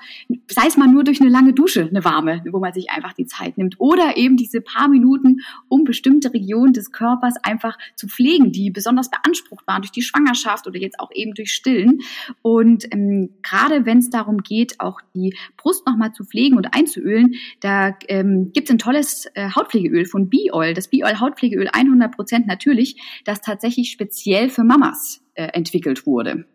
[0.49, 3.27] sei es mal nur durch eine lange Dusche, eine warme, wo man sich einfach die
[3.27, 3.77] Zeit nimmt.
[3.79, 9.11] Oder eben diese paar Minuten, um bestimmte Regionen des Körpers einfach zu pflegen, die besonders
[9.11, 12.01] beansprucht waren durch die Schwangerschaft oder jetzt auch eben durch Stillen.
[12.43, 17.35] Und ähm, gerade wenn es darum geht, auch die Brust nochmal zu pflegen und einzuölen,
[17.61, 20.75] da ähm, gibt es ein tolles äh, Hautpflegeöl von B-Oil.
[20.75, 26.47] Das B-Oil Hautpflegeöl 100 Prozent natürlich, das tatsächlich speziell für Mamas äh, entwickelt wurde.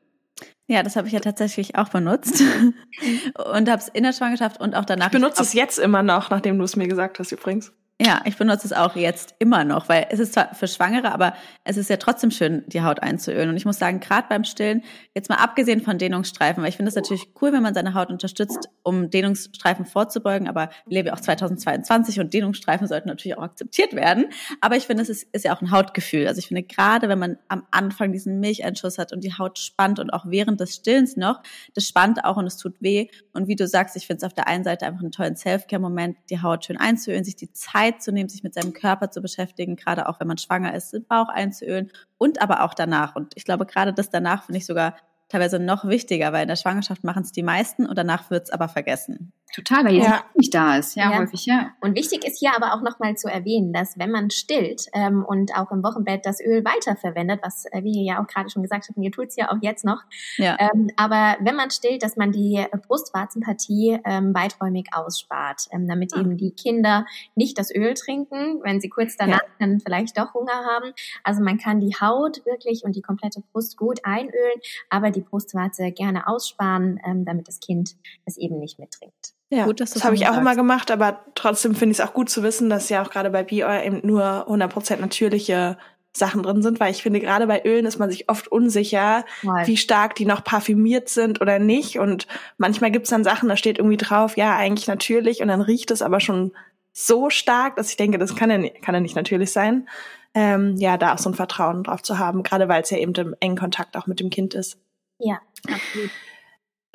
[0.70, 2.44] Ja, das habe ich ja tatsächlich auch benutzt
[3.54, 5.08] und habe es in der Schwangerschaft und auch danach.
[5.08, 7.72] Ich benutze es jetzt immer noch, nachdem du es mir gesagt hast übrigens.
[8.00, 11.34] Ja, ich benutze es auch jetzt immer noch, weil es ist zwar für Schwangere, aber
[11.64, 13.50] es ist ja trotzdem schön, die Haut einzuölen.
[13.50, 14.84] Und ich muss sagen, gerade beim Stillen,
[15.16, 18.12] jetzt mal abgesehen von Dehnungsstreifen, weil ich finde es natürlich cool, wenn man seine Haut
[18.12, 24.28] unterstützt, um Dehnungsstreifen vorzubeugen, aber ja auch 2022 und Dehnungsstreifen sollten natürlich auch akzeptiert werden.
[24.62, 26.28] Aber ich finde, es ist, ist ja auch ein Hautgefühl.
[26.28, 29.98] Also ich finde, gerade wenn man am Anfang diesen Milcheinschuss hat und die Haut spannt
[29.98, 31.42] und auch während des Stillens noch,
[31.74, 33.08] das spannt auch und es tut weh.
[33.34, 36.16] Und wie du sagst, ich finde es auf der einen Seite einfach einen tollen Self-Care-Moment,
[36.30, 39.22] die Haut schön einzuölen, sich die Zeit Zeit zu nehmen, sich mit seinem Körper zu
[39.22, 43.16] beschäftigen, gerade auch wenn man schwanger ist, den Bauch einzuölen und aber auch danach.
[43.16, 44.96] Und ich glaube, gerade das danach finde ich sogar
[45.30, 48.50] teilweise noch wichtiger, weil in der Schwangerschaft machen es die meisten und danach wird es
[48.50, 49.34] aber vergessen.
[49.56, 50.24] Total, weil ja.
[50.36, 51.72] nicht da ist, ja, ja, häufig, ja.
[51.80, 55.56] Und wichtig ist hier aber auch nochmal zu erwähnen, dass wenn man stillt ähm, und
[55.56, 59.02] auch im Wochenbett das Öl weiterverwendet, was äh, wir ja auch gerade schon gesagt haben,
[59.02, 60.04] ihr tut es ja auch jetzt noch,
[60.36, 60.58] ja.
[60.60, 66.20] Ähm, aber wenn man stillt, dass man die Brustwarzenpartie ähm, weiträumig ausspart, ähm, damit ah.
[66.20, 67.06] eben die Kinder
[67.36, 69.50] nicht das Öl trinken, wenn sie kurz danach ja.
[69.60, 70.92] dann vielleicht doch Hunger haben.
[71.24, 75.92] Also man kann die Haut wirklich und die komplette Brust gut einölen, aber die Brustwarze
[75.92, 79.37] gerne aussparen, ähm, damit das Kind es eben nicht mittrinkt.
[79.50, 82.30] Ja, gut, das habe ich auch immer gemacht, aber trotzdem finde ich es auch gut
[82.30, 85.78] zu wissen, dass ja auch gerade bei BR eben nur 100% natürliche
[86.18, 89.68] Sachen drin sind, weil ich finde, gerade bei Ölen ist man sich oft unsicher, Voll.
[89.68, 92.00] wie stark die noch parfümiert sind oder nicht.
[92.00, 95.92] Und manchmal gibt's dann Sachen, da steht irgendwie drauf, ja, eigentlich natürlich, und dann riecht
[95.92, 96.52] es aber schon
[96.92, 99.88] so stark, dass ich denke, das kann ja, kann ja nicht natürlich sein.
[100.34, 103.14] Ähm, ja, da auch so ein Vertrauen drauf zu haben, gerade weil es ja eben
[103.14, 104.78] im engen Kontakt auch mit dem Kind ist.
[105.20, 106.10] Ja, absolut.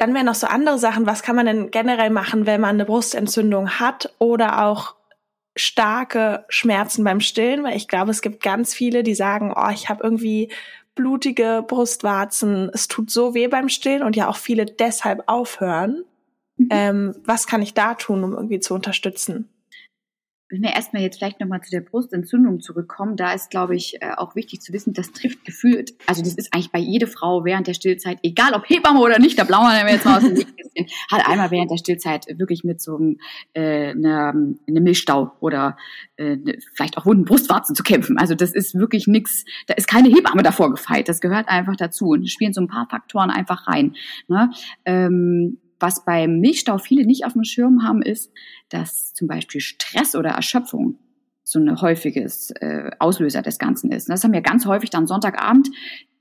[0.02, 1.06] Dann wären noch so andere Sachen.
[1.06, 4.96] Was kann man denn generell machen, wenn man eine Brustentzündung hat oder auch
[5.54, 7.62] starke Schmerzen beim Stillen?
[7.62, 10.50] Weil ich glaube, es gibt ganz viele, die sagen, oh, ich habe irgendwie
[10.96, 16.02] blutige Brustwarzen, es tut so weh beim Stillen und ja auch viele deshalb aufhören.
[16.56, 16.68] Mhm.
[16.70, 19.50] Ähm, was kann ich da tun, um irgendwie zu unterstützen?
[20.52, 24.12] Wenn wir erstmal jetzt vielleicht nochmal zu der Brustentzündung zurückkommen, da ist, glaube ich, äh,
[24.18, 27.66] auch wichtig zu wissen, das trifft gefühlt, also das ist eigentlich bei jeder Frau während
[27.66, 30.86] der Stillzeit, egal ob Hebamme oder nicht, da blauen wir jetzt mal aus dem bisschen,
[31.10, 33.18] hat einmal während der Stillzeit wirklich mit so einem
[33.54, 34.34] äh, einer,
[34.68, 35.78] eine Milchstau oder
[36.18, 38.18] äh, ne, vielleicht auch wunden Brustwarzen zu kämpfen.
[38.18, 42.08] Also das ist wirklich nix, da ist keine Hebamme davor gefeit, das gehört einfach dazu
[42.08, 43.94] und spielen so ein paar Faktoren einfach rein.
[44.28, 44.50] Ne?
[44.84, 48.32] Ähm, was beim Milchstau viele nicht auf dem Schirm haben, ist,
[48.68, 50.98] dass zum Beispiel Stress oder Erschöpfung
[51.44, 54.08] so ein häufiges äh, Auslöser des Ganzen ist.
[54.08, 55.68] Das haben wir ganz häufig dann Sonntagabend.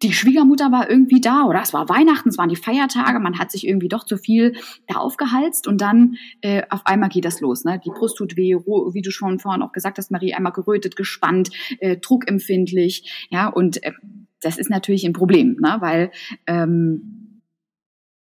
[0.01, 3.51] Die Schwiegermutter war irgendwie da oder es war Weihnachten, es waren die Feiertage, man hat
[3.51, 4.55] sich irgendwie doch zu viel
[4.87, 7.63] da aufgehalst und dann äh, auf einmal geht das los.
[7.63, 7.79] Ne?
[7.85, 11.51] Die Brust tut weh, wie du schon vorhin auch gesagt hast, Marie, einmal gerötet, gespannt,
[11.79, 13.27] äh, druckempfindlich.
[13.29, 13.91] Ja, und äh,
[14.41, 15.77] das ist natürlich ein Problem, ne?
[15.81, 16.11] weil
[16.47, 17.41] ähm,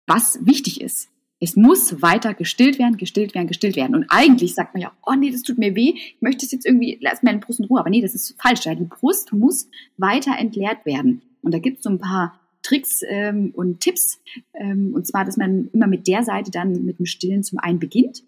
[0.08, 3.96] was wichtig ist, es muss weiter gestillt werden, gestillt werden, gestillt werden.
[3.96, 6.66] Und eigentlich sagt man ja, oh nee, das tut mir weh, ich möchte es jetzt
[6.66, 7.80] irgendwie, lass meine Brust in Ruhe.
[7.80, 8.66] Aber nee, das ist falsch.
[8.66, 8.76] Ja.
[8.76, 11.22] Die Brust muss weiter entleert werden.
[11.42, 14.22] Und da gibt es so ein paar Tricks ähm, und Tipps.
[14.54, 17.80] Ähm, und zwar, dass man immer mit der Seite dann mit dem Stillen zum einen
[17.80, 18.24] beginnt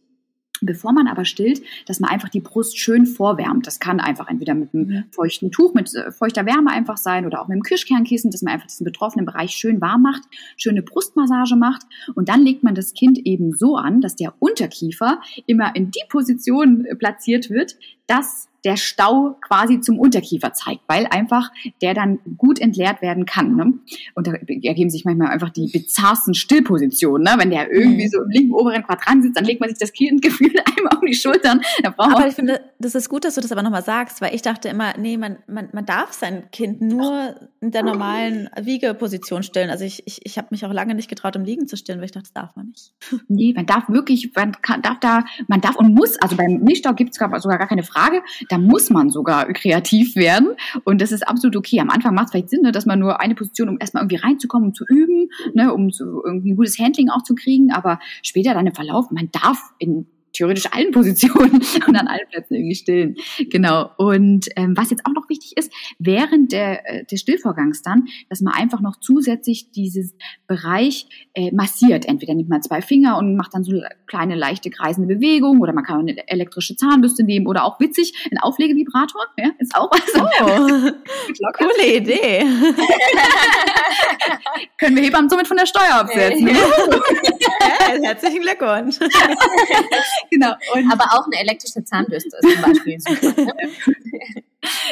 [0.62, 3.67] Bevor man aber stillt, dass man einfach die Brust schön vorwärmt.
[3.67, 5.04] Das kann einfach entweder mit einem mhm.
[5.12, 8.54] feuchten Tuch, mit äh, feuchter Wärme einfach sein oder auch mit einem Kirschkernkissen, dass man
[8.54, 10.24] einfach diesen betroffenen Bereich schön warm macht,
[10.58, 11.82] schöne Brustmassage macht
[12.15, 16.04] und dann legt man das Kind eben so an, dass der Unterkiefer immer in die
[16.10, 17.76] Position äh, platziert wird,
[18.12, 21.50] dass der Stau quasi zum Unterkiefer zeigt, weil einfach
[21.82, 23.56] der dann gut entleert werden kann.
[23.56, 23.74] Ne?
[24.13, 27.24] Und da ergeben sich manchmal einfach die bizarrsten Stillpositionen.
[27.24, 27.32] Ne?
[27.38, 28.10] Wenn der irgendwie mhm.
[28.10, 31.15] so im linken oberen Quadrant sitzt, dann legt man sich das Kindgefühl einmal um die
[31.15, 31.62] Schultern.
[31.97, 34.69] aber ich finde, das ist gut, dass du das aber nochmal sagst, weil ich dachte
[34.69, 39.69] immer, nee, man, man, man darf sein Kind nur in der normalen Wiegeposition stillen.
[39.69, 42.06] Also ich, ich, ich habe mich auch lange nicht getraut, im Liegen zu stillen, weil
[42.06, 42.91] ich dachte, das darf man nicht.
[43.28, 46.93] Nee, man darf wirklich, man kann, darf da, man darf und muss, also beim Milchstau
[46.93, 50.56] gibt es sogar gar keine Frage, da muss man sogar kreativ werden.
[50.86, 51.80] Und das ist absolut okay.
[51.80, 54.17] Am Anfang macht es vielleicht Sinn, ne, dass man nur eine Position, um erstmal irgendwie
[54.17, 57.71] reinzukommen, um zu üben, ne, um zu, irgendwie ein gutes Handling auch zu kriegen.
[57.71, 62.56] Aber später dann im Verlauf, man darf in theoretisch allen Positionen und an allen Plätzen
[62.56, 63.15] irgendwie stillen.
[63.50, 63.91] Genau.
[63.98, 68.41] Und ähm, was jetzt auch noch wichtig ist, während der, äh, des Stillvorgangs dann, dass
[68.41, 70.15] man einfach noch zusätzlich dieses
[70.48, 72.06] Bereich äh, massiert.
[72.06, 75.84] Entweder nimmt man zwei Finger und macht dann so kleine leichte kreisende Bewegungen oder man
[75.84, 79.26] kann eine elektrische Zahnbürste nehmen oder auch witzig ein Auflegevibrator.
[79.38, 80.02] Ja, ist auch was.
[80.15, 80.91] Oh,
[81.58, 82.39] coole Idee.
[84.78, 86.50] Können wir Hebammen somit von der Steuer absetzen.
[87.79, 88.97] Ja, herzlichen Glückwunsch.
[90.31, 90.53] genau.
[90.73, 93.43] Und Aber auch eine elektrische Zahnbürste ist zum Beispiel super.
[93.43, 93.53] Ne?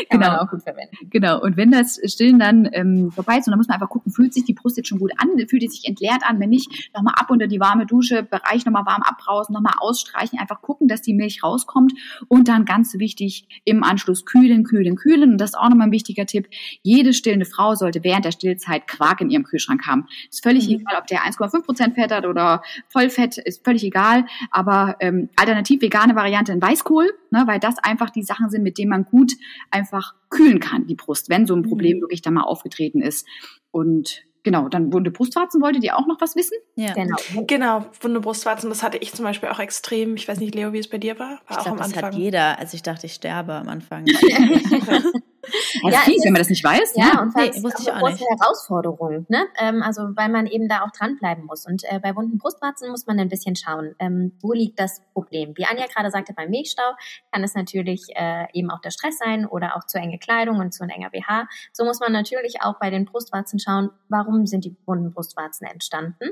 [0.10, 0.32] Kann genau.
[0.32, 0.96] man auch gut verwenden.
[1.10, 1.42] Genau.
[1.42, 4.34] Und wenn das Stillen dann ähm, vorbei ist, und dann muss man einfach gucken, fühlt
[4.34, 7.14] sich die Brust jetzt schon gut an, fühlt die sich entleert an, wenn nicht, nochmal
[7.18, 11.14] ab unter die warme Dusche, Bereich nochmal warm abbrausen, nochmal ausstreichen, einfach gucken, dass die
[11.14, 11.94] Milch rauskommt
[12.28, 15.32] und dann ganz wichtig, im Anschluss kühlen, kühlen, kühlen.
[15.32, 16.48] Und das ist auch nochmal ein wichtiger Tipp.
[16.82, 20.08] Jede stillende Frau sollte während der Stillzeit Quark in ihrem Kühlschrank haben.
[20.30, 20.76] Ist völlig mhm.
[20.76, 24.26] egal, ob der 1,5 Prozent Fett hat oder Vollfett, ist völlig egal.
[24.52, 28.78] Aber ähm, alternativ vegane Variante in Weißkohl, ne, weil das einfach die Sachen sind, mit
[28.78, 29.34] denen man gut
[29.72, 29.89] einfach
[30.30, 32.02] kühlen kann, die Brust, wenn so ein Problem mhm.
[32.02, 33.28] wirklich da mal aufgetreten ist.
[33.72, 36.58] Und Genau, dann wunde Brustwarzen, wolltet ihr auch noch was wissen?
[36.76, 36.94] Ja.
[36.94, 37.18] Genau.
[37.46, 40.16] genau, wunde Brustwarzen, das hatte ich zum Beispiel auch extrem.
[40.16, 41.42] Ich weiß nicht, Leo, wie es bei dir war.
[41.48, 42.58] war ich glaube, das hat jeder.
[42.58, 44.06] Also ich dachte, ich sterbe am Anfang.
[45.84, 46.94] ja, fies, wenn man das nicht weiß.
[46.96, 47.22] Ja, ne?
[47.22, 48.42] und nee, ist wusste ich auch eine große nicht.
[48.42, 49.26] Herausforderung.
[49.30, 49.48] Ne?
[49.58, 51.66] Ähm, also weil man eben da auch dranbleiben muss.
[51.66, 55.54] Und äh, bei wunden Brustwarzen muss man ein bisschen schauen, ähm, wo liegt das Problem.
[55.56, 56.92] Wie Anja gerade sagte, beim Milchstau
[57.32, 60.74] kann es natürlich äh, eben auch der Stress sein oder auch zu enge Kleidung und
[60.74, 61.48] zu ein enger BH.
[61.74, 66.30] So muss man natürlich auch bei den Brustwarzen schauen, warum sind die wunden Brustwarzen entstanden.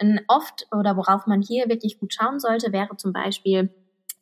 [0.00, 3.70] Und oft oder worauf man hier wirklich gut schauen sollte, wäre zum Beispiel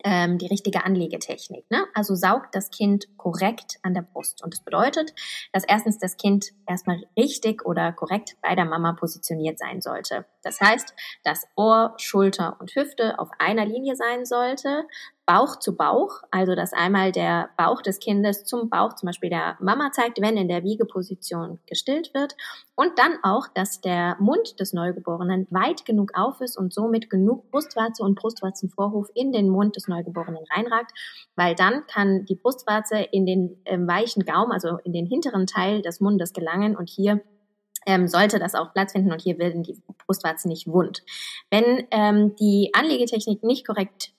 [0.04, 1.70] ähm, die richtige Anlegetechnik.
[1.70, 1.84] Ne?
[1.94, 4.42] Also saugt das Kind korrekt an der Brust.
[4.42, 5.12] Und das bedeutet,
[5.52, 10.24] dass erstens das Kind erstmal richtig oder korrekt bei der Mama positioniert sein sollte.
[10.48, 14.86] Das heißt, dass Ohr, Schulter und Hüfte auf einer Linie sein sollte,
[15.26, 19.58] Bauch zu Bauch, also dass einmal der Bauch des Kindes zum Bauch zum Beispiel der
[19.60, 22.34] Mama zeigt, wenn in der Wiegeposition gestillt wird
[22.76, 27.50] und dann auch, dass der Mund des Neugeborenen weit genug auf ist und somit genug
[27.50, 30.92] Brustwarze und Brustwarzenvorhof in den Mund des Neugeborenen reinragt,
[31.36, 35.82] weil dann kann die Brustwarze in den äh, weichen Gaum, also in den hinteren Teil
[35.82, 37.20] des Mundes gelangen und hier
[37.86, 41.02] ähm, sollte das auch Platz finden und hier werden die Brustwarzen nicht wund.
[41.50, 44.12] Wenn ähm, die Anlegetechnik nicht korrekt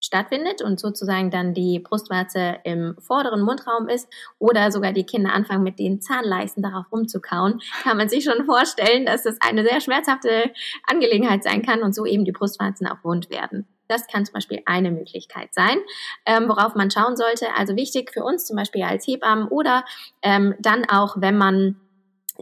[0.00, 5.64] stattfindet und sozusagen dann die Brustwarze im vorderen Mundraum ist oder sogar die Kinder anfangen
[5.64, 10.52] mit den Zahnleisten darauf rumzukauen, kann man sich schon vorstellen, dass das eine sehr schmerzhafte
[10.86, 13.66] Angelegenheit sein kann und so eben die Brustwarzen auch wund werden.
[13.88, 15.78] Das kann zum Beispiel eine Möglichkeit sein,
[16.24, 17.54] ähm, worauf man schauen sollte.
[17.54, 19.84] Also wichtig für uns zum Beispiel als Hebammen oder
[20.22, 21.80] ähm, dann auch, wenn man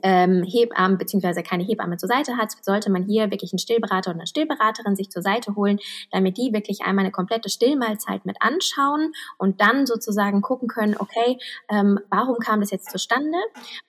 [0.02, 4.20] ähm, Hebammen beziehungsweise keine Hebamme zur Seite hat, sollte man hier wirklich einen Stillberater oder
[4.20, 5.78] eine Stillberaterin sich zur Seite holen,
[6.10, 11.38] damit die wirklich einmal eine komplette Stillmahlzeit mit anschauen und dann sozusagen gucken können, okay,
[11.68, 13.38] ähm, warum kam das jetzt zustande?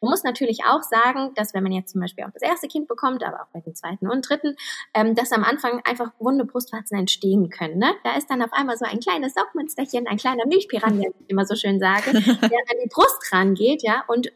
[0.02, 2.88] Man muss natürlich auch sagen, dass wenn man jetzt zum Beispiel auch das erste Kind
[2.88, 4.56] bekommt, aber auch bei dem zweiten und dritten,
[4.94, 7.78] ähm, dass am Anfang einfach wunde Brustwarzen entstehen können.
[7.78, 7.94] Ne?
[8.04, 11.46] Da ist dann auf einmal so ein kleines Saugmünsterchen, ein kleiner Milchpiranha, wie ich immer
[11.46, 14.32] so schön sage, der an die Brust rangeht, ja, und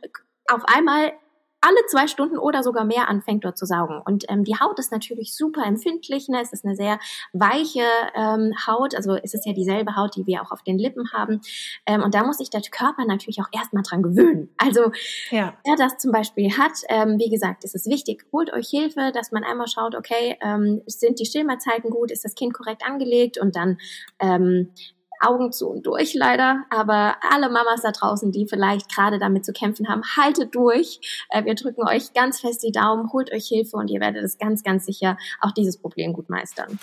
[0.51, 1.13] auf einmal
[1.61, 4.01] alle zwei Stunden oder sogar mehr anfängt dort zu saugen.
[4.05, 6.29] Und ähm, die Haut ist natürlich super empfindlich.
[6.29, 6.39] Ne?
[6.41, 6.99] Es ist eine sehr
[7.33, 7.83] weiche
[8.15, 8.95] ähm, Haut.
[8.95, 11.41] Also es ist ja dieselbe Haut, die wir auch auf den Lippen haben.
[11.85, 14.49] Ähm, und da muss sich der Körper natürlich auch erstmal dran gewöhnen.
[14.57, 14.91] Also
[15.31, 15.57] ja.
[15.65, 19.31] wer das zum Beispiel hat, ähm, wie gesagt, es ist wichtig, holt euch Hilfe, dass
[19.31, 23.55] man einmal schaut, okay, ähm, sind die Stillmahlzeiten gut, ist das Kind korrekt angelegt und
[23.55, 23.77] dann
[24.19, 24.71] ähm,
[25.19, 26.63] Augen zu und durch leider.
[26.69, 30.99] Aber alle Mamas da draußen, die vielleicht gerade damit zu kämpfen haben, haltet durch.
[31.29, 34.37] Äh, wir drücken euch ganz fest die Daumen, holt euch Hilfe und ihr werdet es
[34.37, 36.79] ganz, ganz sicher auch dieses Problem gut meistern.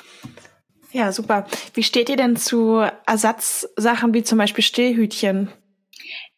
[0.92, 1.46] Ja, super.
[1.74, 5.50] Wie steht ihr denn zu Ersatzsachen wie zum Beispiel Stillhütchen?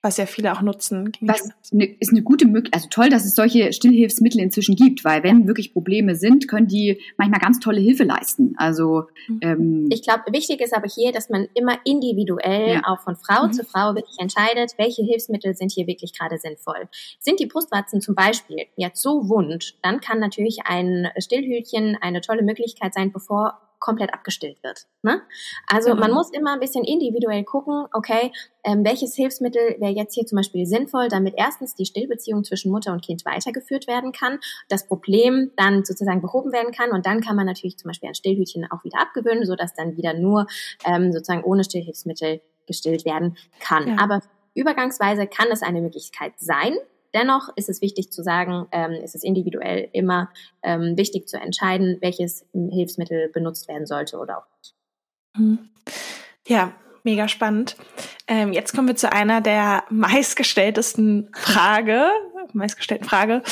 [0.00, 1.12] Was ja viele auch nutzen.
[1.20, 5.48] Was ist eine gute Möglichkeit, also toll, dass es solche Stillhilfsmittel inzwischen gibt, weil wenn
[5.48, 8.54] wirklich Probleme sind, können die manchmal ganz tolle Hilfe leisten.
[8.58, 9.40] Also mhm.
[9.42, 12.82] ähm, ich glaube, wichtig ist aber hier, dass man immer individuell ja.
[12.84, 13.52] auch von Frau mhm.
[13.52, 16.88] zu Frau wirklich entscheidet, welche Hilfsmittel sind hier wirklich gerade sinnvoll.
[17.18, 22.42] Sind die Brustwarzen zum Beispiel jetzt so wund, dann kann natürlich ein Stillhütchen eine tolle
[22.42, 24.86] Möglichkeit sein, bevor komplett abgestillt wird.
[25.02, 25.22] Ne?
[25.66, 26.00] Also mhm.
[26.00, 28.32] man muss immer ein bisschen individuell gucken, okay,
[28.64, 32.92] ähm, welches Hilfsmittel wäre jetzt hier zum Beispiel sinnvoll, damit erstens die Stillbeziehung zwischen Mutter
[32.92, 34.38] und Kind weitergeführt werden kann,
[34.68, 38.14] das Problem dann sozusagen behoben werden kann und dann kann man natürlich zum Beispiel ein
[38.14, 40.46] Stillhütchen auch wieder abgewöhnen, sodass dann wieder nur
[40.84, 43.88] ähm, sozusagen ohne Stillhilfsmittel gestillt werden kann.
[43.88, 43.96] Ja.
[43.98, 44.20] Aber
[44.54, 46.76] übergangsweise kann es eine Möglichkeit sein,
[47.18, 50.30] Dennoch ist es wichtig zu sagen, ähm, ist es individuell immer
[50.62, 54.74] ähm, wichtig zu entscheiden, welches Hilfsmittel benutzt werden sollte oder auch nicht.
[55.36, 55.58] Mhm.
[56.46, 57.76] Ja, mega spannend.
[58.28, 62.06] Ähm, jetzt kommen wir zu einer der meistgestelltesten Frage,
[62.52, 63.42] meistgestellten Frage,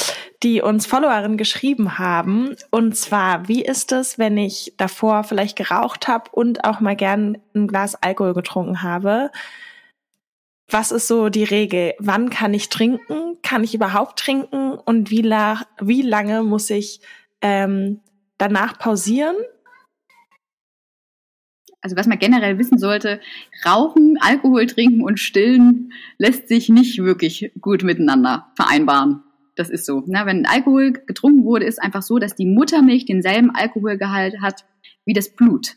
[0.44, 2.54] die uns Followerinnen geschrieben haben.
[2.70, 7.38] Und zwar, wie ist es, wenn ich davor vielleicht geraucht habe und auch mal gern
[7.54, 9.32] ein Glas Alkohol getrunken habe?
[10.68, 11.94] Was ist so die Regel?
[11.98, 13.38] Wann kann ich trinken?
[13.42, 14.72] Kann ich überhaupt trinken?
[14.72, 17.00] Und wie, la wie lange muss ich
[17.40, 18.00] ähm,
[18.38, 19.36] danach pausieren?
[21.80, 23.20] Also was man generell wissen sollte,
[23.64, 29.22] Rauchen, Alkohol trinken und Stillen lässt sich nicht wirklich gut miteinander vereinbaren.
[29.54, 30.02] Das ist so.
[30.06, 34.64] Na, wenn Alkohol getrunken wurde, ist einfach so, dass die Muttermilch denselben Alkoholgehalt hat
[35.04, 35.76] wie das Blut.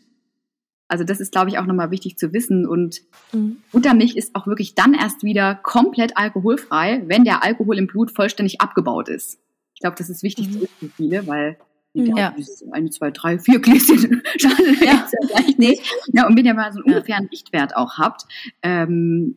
[0.89, 2.67] Also das ist, glaube ich, auch nochmal wichtig zu wissen.
[2.67, 3.57] Und mhm.
[3.71, 8.59] Muttermilch ist auch wirklich dann erst wieder komplett alkoholfrei, wenn der Alkohol im Blut vollständig
[8.59, 9.39] abgebaut ist.
[9.75, 10.51] Ich glaube, das ist wichtig mhm.
[10.51, 11.57] zu wissen für viele, weil
[11.93, 12.35] ja.
[12.71, 14.85] eine, zwei, drei, vier Gläschen schadet ja.
[14.85, 15.81] ja vielleicht nicht.
[16.11, 18.25] Ja, und wenn ihr mal so einen ungefähren Richtwert auch habt,
[18.63, 19.35] ähm,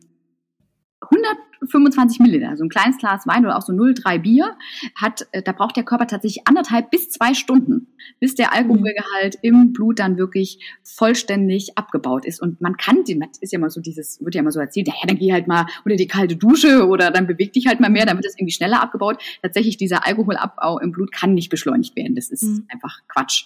[1.13, 4.55] 100 25 Milliliter, also ein kleines Glas Wein oder auch so 0,3 Bier,
[4.95, 7.87] hat, äh, da braucht der Körper tatsächlich anderthalb bis zwei Stunden,
[8.19, 12.41] bis der Alkoholgehalt im Blut dann wirklich vollständig abgebaut ist.
[12.41, 14.93] Und man kann, das ist ja immer so dieses, wird ja immer so erzählt, ja,
[15.07, 18.05] dann geh halt mal unter die kalte Dusche oder dann beweg dich halt mal mehr,
[18.05, 19.21] dann wird das irgendwie schneller abgebaut.
[19.41, 22.15] Tatsächlich dieser Alkoholabbau im Blut kann nicht beschleunigt werden.
[22.15, 22.67] Das ist mhm.
[22.69, 23.45] einfach Quatsch.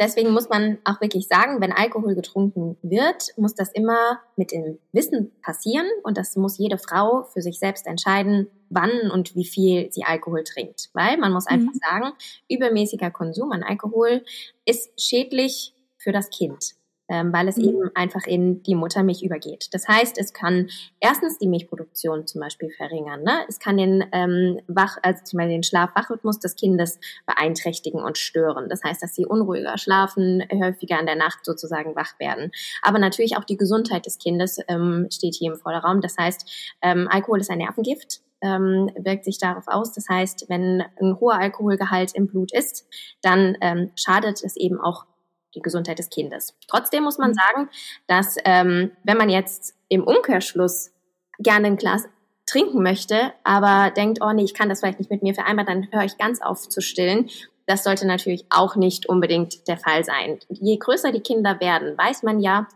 [0.00, 4.78] Deswegen muss man auch wirklich sagen, wenn Alkohol getrunken wird, muss das immer mit dem
[4.92, 9.92] Wissen passieren und das muss jede Frau für sich selbst entscheiden, wann und wie viel
[9.92, 10.90] sie Alkohol trinkt.
[10.92, 11.80] Weil man muss einfach mhm.
[11.82, 12.12] sagen,
[12.48, 14.24] übermäßiger Konsum an Alkohol
[14.64, 16.77] ist schädlich für das Kind.
[17.08, 17.64] Ähm, weil es mhm.
[17.64, 19.68] eben einfach in die Muttermilch übergeht.
[19.72, 20.68] Das heißt, es kann
[21.00, 23.22] erstens die Milchproduktion zum Beispiel verringern.
[23.22, 23.40] Ne?
[23.48, 28.68] Es kann den ähm, Wach, also zum Beispiel den Schlaf-Wachrhythmus des Kindes beeinträchtigen und stören.
[28.68, 32.50] Das heißt, dass sie unruhiger schlafen, häufiger in der Nacht sozusagen wach werden.
[32.82, 36.00] Aber natürlich auch die Gesundheit des Kindes ähm, steht hier im Vorderraum.
[36.00, 39.92] Das heißt, ähm, Alkohol ist ein Nervengift ähm, wirkt sich darauf aus.
[39.92, 42.86] Das heißt, wenn ein hoher Alkoholgehalt im Blut ist,
[43.22, 45.06] dann ähm, schadet es eben auch
[45.54, 46.54] die Gesundheit des Kindes.
[46.68, 47.34] Trotzdem muss man mhm.
[47.34, 47.70] sagen,
[48.06, 50.92] dass ähm, wenn man jetzt im Umkehrschluss
[51.38, 52.04] gerne ein Glas
[52.46, 55.92] trinken möchte, aber denkt, oh nee, ich kann das vielleicht nicht mit mir vereinbaren, dann
[55.92, 57.28] höre ich ganz auf zu stillen.
[57.66, 60.38] Das sollte natürlich auch nicht unbedingt der Fall sein.
[60.48, 62.66] Je größer die Kinder werden, weiß man ja,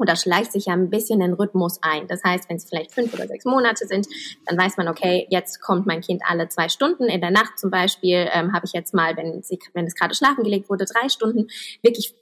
[0.00, 2.08] und da schleicht sich ja ein bisschen ein Rhythmus ein.
[2.08, 4.06] Das heißt, wenn es vielleicht fünf oder sechs Monate sind,
[4.46, 7.04] dann weiß man, okay, jetzt kommt mein Kind alle zwei Stunden.
[7.04, 10.14] In der Nacht zum Beispiel ähm, habe ich jetzt mal, wenn, sie, wenn es gerade
[10.14, 11.48] schlafen gelegt wurde, drei Stunden,
[11.82, 12.14] wirklich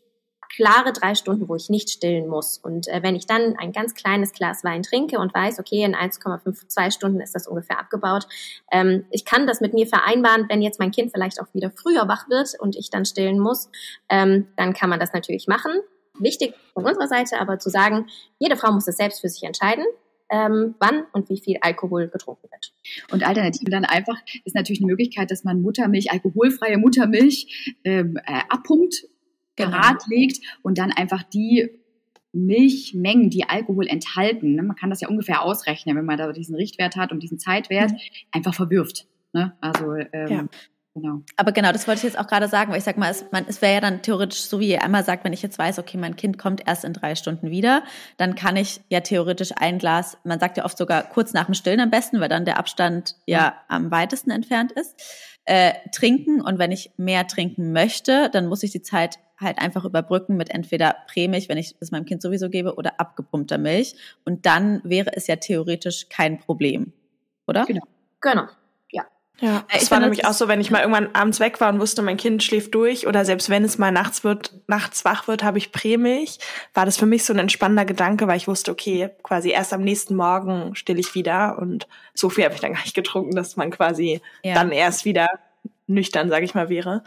[0.55, 2.59] klare drei Stunden, wo ich nicht stillen muss.
[2.59, 5.95] Und äh, wenn ich dann ein ganz kleines Glas Wein trinke und weiß, okay, in
[5.95, 8.27] 1,52 Stunden ist das ungefähr abgebaut,
[8.73, 12.09] ähm, ich kann das mit mir vereinbaren, wenn jetzt mein Kind vielleicht auch wieder früher
[12.09, 13.71] wach wird und ich dann stillen muss,
[14.09, 15.73] ähm, dann kann man das natürlich machen
[16.21, 18.07] wichtig von unserer Seite aber zu sagen,
[18.39, 19.85] jede Frau muss das selbst für sich entscheiden.
[20.31, 22.75] Ähm, wann und wie viel Alkohol getrunken wird.
[23.11, 28.43] Und Alternative dann einfach ist natürlich eine Möglichkeit, dass man Muttermilch, alkoholfreie Muttermilch ähm, äh,
[28.51, 29.07] abpumpt,
[29.67, 29.81] genau.
[30.09, 31.71] legt und dann einfach die
[32.33, 36.55] Milchmengen, die Alkohol enthalten, ne, man kann das ja ungefähr ausrechnen, wenn man da diesen
[36.55, 37.99] Richtwert hat und diesen Zeitwert, mhm.
[38.33, 39.07] einfach verwirft.
[39.33, 39.57] Ne?
[39.61, 40.45] Also ähm, ja.
[40.95, 41.23] Genau.
[41.37, 43.63] Aber genau, das wollte ich jetzt auch gerade sagen, weil ich sag mal, es, es
[43.63, 46.17] wäre ja dann theoretisch so, wie ihr einmal sagt, wenn ich jetzt weiß, okay, mein
[46.17, 47.85] Kind kommt erst in drei Stunden wieder,
[48.17, 51.55] dann kann ich ja theoretisch ein Glas, man sagt ja oft sogar kurz nach dem
[51.55, 55.01] Stillen am besten, weil dann der Abstand ja am weitesten entfernt ist,
[55.45, 56.41] äh, trinken.
[56.41, 60.51] Und wenn ich mehr trinken möchte, dann muss ich die Zeit halt einfach überbrücken mit
[60.51, 63.95] entweder Prämilch, wenn ich es meinem Kind sowieso gebe, oder abgepumpter Milch.
[64.25, 66.93] Und dann wäre es ja theoretisch kein Problem,
[67.47, 67.65] oder?
[67.67, 67.83] Genau.
[68.21, 68.49] Genau.
[69.41, 71.81] Ja, es äh, war nämlich auch so, wenn ich mal irgendwann abends weg war und
[71.81, 75.45] wusste, mein Kind schläft durch oder selbst wenn es mal nachts wird, nachts wach wird,
[75.45, 76.39] habe ich Prämilch,
[76.75, 79.83] war das für mich so ein entspannender Gedanke, weil ich wusste, okay, quasi erst am
[79.83, 83.57] nächsten Morgen still ich wieder und so viel habe ich dann gar nicht getrunken, dass
[83.57, 84.55] man quasi ja.
[84.55, 85.29] dann erst wieder
[85.89, 87.03] nüchtern, sage ich mal, wäre.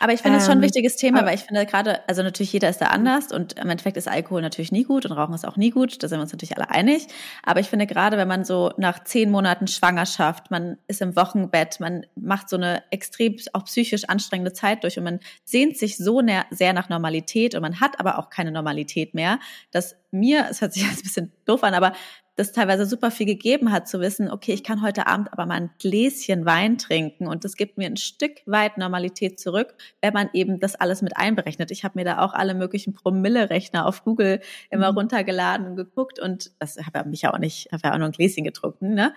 [0.00, 2.22] Aber ich finde es ähm, schon ein ähm, wichtiges Thema, weil ich finde gerade, also
[2.22, 5.34] natürlich jeder ist da anders und im Endeffekt ist Alkohol natürlich nie gut und Rauchen
[5.34, 7.06] ist auch nie gut, da sind wir uns natürlich alle einig.
[7.42, 11.80] Aber ich finde gerade, wenn man so nach zehn Monaten Schwangerschaft, man ist im Wochenbett,
[11.80, 16.22] man macht so eine extrem auch psychisch anstrengende Zeit durch und man sehnt sich so
[16.50, 19.38] sehr nach Normalität und man hat aber auch keine Normalität mehr,
[19.70, 21.92] dass mir, es hört sich jetzt ein bisschen doof an, aber
[22.36, 25.54] das teilweise super viel gegeben hat, zu wissen, okay, ich kann heute Abend aber mal
[25.54, 30.28] ein Gläschen Wein trinken und das gibt mir ein Stück weit Normalität zurück, wenn man
[30.34, 31.70] eben das alles mit einberechnet.
[31.70, 34.98] Ich habe mir da auch alle möglichen Promille-Rechner auf Google immer mhm.
[34.98, 38.12] runtergeladen und geguckt und das habe ich ja auch nicht, habe ja auch nur ein
[38.12, 39.14] Gläschen getrunken, ne?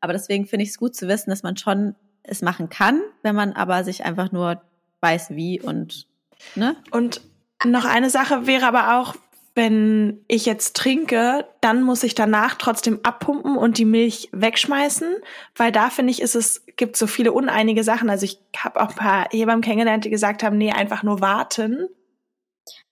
[0.00, 3.36] Aber deswegen finde ich es gut zu wissen, dass man schon es machen kann, wenn
[3.36, 4.62] man aber sich einfach nur
[5.00, 6.06] weiß, wie und
[6.54, 6.76] ne?
[6.90, 7.20] Und
[7.64, 9.14] noch eine Sache wäre aber auch,
[9.54, 15.16] wenn ich jetzt trinke, dann muss ich danach trotzdem abpumpen und die Milch wegschmeißen,
[15.56, 18.08] weil da finde ich, ist es gibt so viele uneinige Sachen.
[18.08, 21.88] Also ich habe auch ein paar Hebammen kennengelernt, die gesagt haben, nee, einfach nur warten.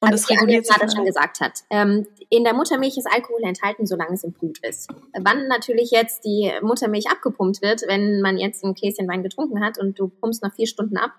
[0.01, 0.77] Und also das reguliert sich.
[0.77, 1.61] gerade schon gesagt hat.
[1.70, 4.88] Ähm, in der Muttermilch ist Alkohol enthalten, solange es im Blut ist.
[5.18, 9.79] Wann natürlich jetzt die Muttermilch abgepumpt wird, wenn man jetzt ein Gläschen Wein getrunken hat
[9.79, 11.12] und du pumpst nach vier Stunden ab,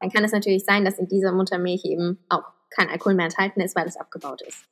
[0.00, 3.60] dann kann es natürlich sein, dass in dieser Muttermilch eben auch kein Alkohol mehr enthalten
[3.60, 4.64] ist, weil es abgebaut ist.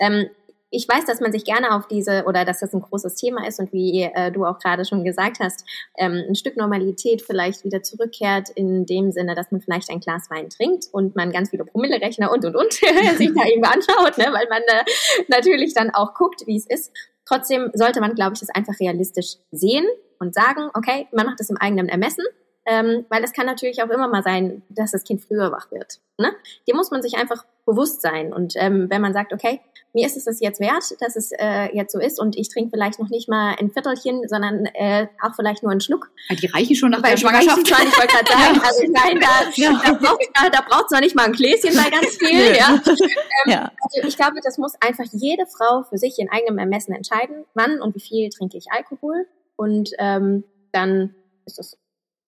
[0.00, 0.28] Ähm,
[0.70, 3.60] ich weiß, dass man sich gerne auf diese oder dass das ein großes Thema ist
[3.60, 5.64] und wie äh, du auch gerade schon gesagt hast,
[5.96, 10.28] ähm, ein Stück Normalität vielleicht wieder zurückkehrt in dem Sinne, dass man vielleicht ein Glas
[10.28, 12.72] Wein trinkt und man ganz viele Promillerechner und und und
[13.16, 14.84] sich da eben anschaut, ne, weil man äh,
[15.28, 16.92] natürlich dann auch guckt, wie es ist.
[17.24, 19.86] Trotzdem sollte man, glaube ich, das einfach realistisch sehen
[20.18, 22.24] und sagen, okay, man macht es im eigenen Ermessen
[22.66, 26.00] ähm, weil es kann natürlich auch immer mal sein, dass das Kind früher wach wird.
[26.18, 26.32] Ne?
[26.68, 28.32] Dem muss man sich einfach bewusst sein.
[28.32, 29.60] Und ähm, wenn man sagt, okay,
[29.92, 32.70] mir ist es das jetzt wert, dass es äh, jetzt so ist und ich trinke
[32.70, 36.10] vielleicht noch nicht mal ein Viertelchen, sondern äh, auch vielleicht nur einen Schluck.
[36.28, 37.66] Weil die reichen schon nach der Schwangerschaft.
[37.66, 40.50] Schon, ich wollte gerade sagen, also nein, da, ja.
[40.50, 42.56] da braucht es da noch nicht mal ein Gläschen bei ganz viel.
[42.56, 42.82] ja.
[42.86, 43.72] Ähm, ja.
[43.80, 47.80] Also ich glaube, das muss einfach jede Frau für sich in eigenem Ermessen entscheiden, wann
[47.80, 49.26] und wie viel trinke ich Alkohol.
[49.56, 51.14] Und ähm, dann
[51.46, 51.78] ist das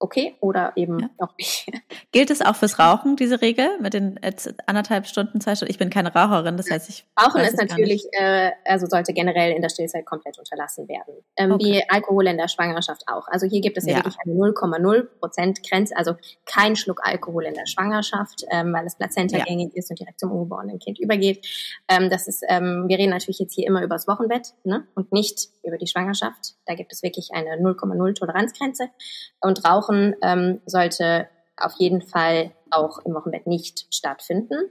[0.01, 1.11] okay oder eben ja.
[1.18, 1.70] auch nicht.
[2.12, 4.18] Gilt es auch fürs Rauchen, diese Regel mit den
[4.66, 5.70] anderthalb Stunden, zwei Stunden?
[5.70, 7.05] Ich bin keine Raucherin, das heißt, ich.
[7.20, 11.14] Rauchen ist natürlich, äh, also sollte generell in der Stillzeit komplett unterlassen werden.
[11.36, 11.64] Ähm, okay.
[11.64, 13.26] Wie Alkohol in der Schwangerschaft auch.
[13.28, 13.99] Also hier gibt es ja, ja.
[13.99, 16.14] wirklich eine 0,0 Prozent Grenze, also
[16.46, 19.78] kein Schluck Alkohol in der Schwangerschaft, ähm, weil es plazentagängig ja.
[19.78, 21.46] ist und direkt zum ungeborenen Kind übergeht.
[21.88, 24.86] Ähm, das ist, ähm, wir reden natürlich jetzt hier immer über das Wochenbett ne?
[24.94, 26.55] und nicht über die Schwangerschaft.
[26.66, 28.88] Da gibt es wirklich eine 0,0 Toleranzgrenze.
[29.40, 29.88] Und Rauchen
[30.22, 34.70] ähm, sollte auf jeden Fall auch im Wochenbett nicht stattfinden.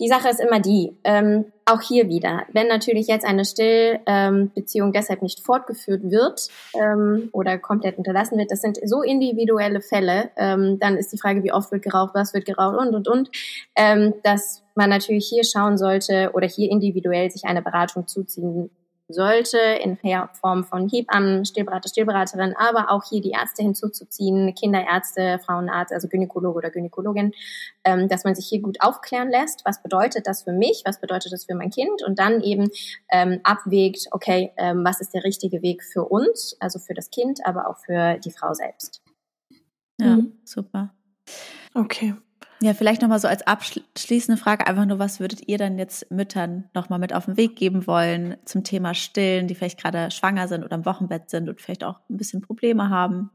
[0.00, 4.92] Die Sache ist immer die, ähm, auch hier wieder, wenn natürlich jetzt eine Stillbeziehung ähm,
[4.92, 10.78] deshalb nicht fortgeführt wird ähm, oder komplett unterlassen wird, das sind so individuelle Fälle, ähm,
[10.80, 13.30] dann ist die Frage, wie oft wird geraucht, was wird geraucht und, und, und,
[13.76, 18.70] ähm, dass man natürlich hier schauen sollte oder hier individuell sich eine Beratung zuziehen
[19.08, 19.98] sollte, in
[20.32, 26.56] Form von Hebammen, Stillberater, Stillberaterin, aber auch hier die Ärzte hinzuzuziehen, Kinderärzte, Frauenarzt, also Gynäkologe
[26.56, 27.32] oder Gynäkologin,
[27.84, 31.32] ähm, dass man sich hier gut aufklären lässt, was bedeutet das für mich, was bedeutet
[31.32, 32.70] das für mein Kind und dann eben
[33.10, 37.40] ähm, abwägt, okay, ähm, was ist der richtige Weg für uns, also für das Kind,
[37.44, 39.02] aber auch für die Frau selbst.
[40.00, 40.38] Ja, mhm.
[40.44, 40.94] super.
[41.74, 42.14] Okay.
[42.60, 46.64] Ja, vielleicht nochmal so als abschließende Frage einfach nur, was würdet ihr dann jetzt Müttern
[46.74, 50.64] nochmal mit auf den Weg geben wollen zum Thema Stillen, die vielleicht gerade schwanger sind
[50.64, 53.30] oder im Wochenbett sind und vielleicht auch ein bisschen Probleme haben?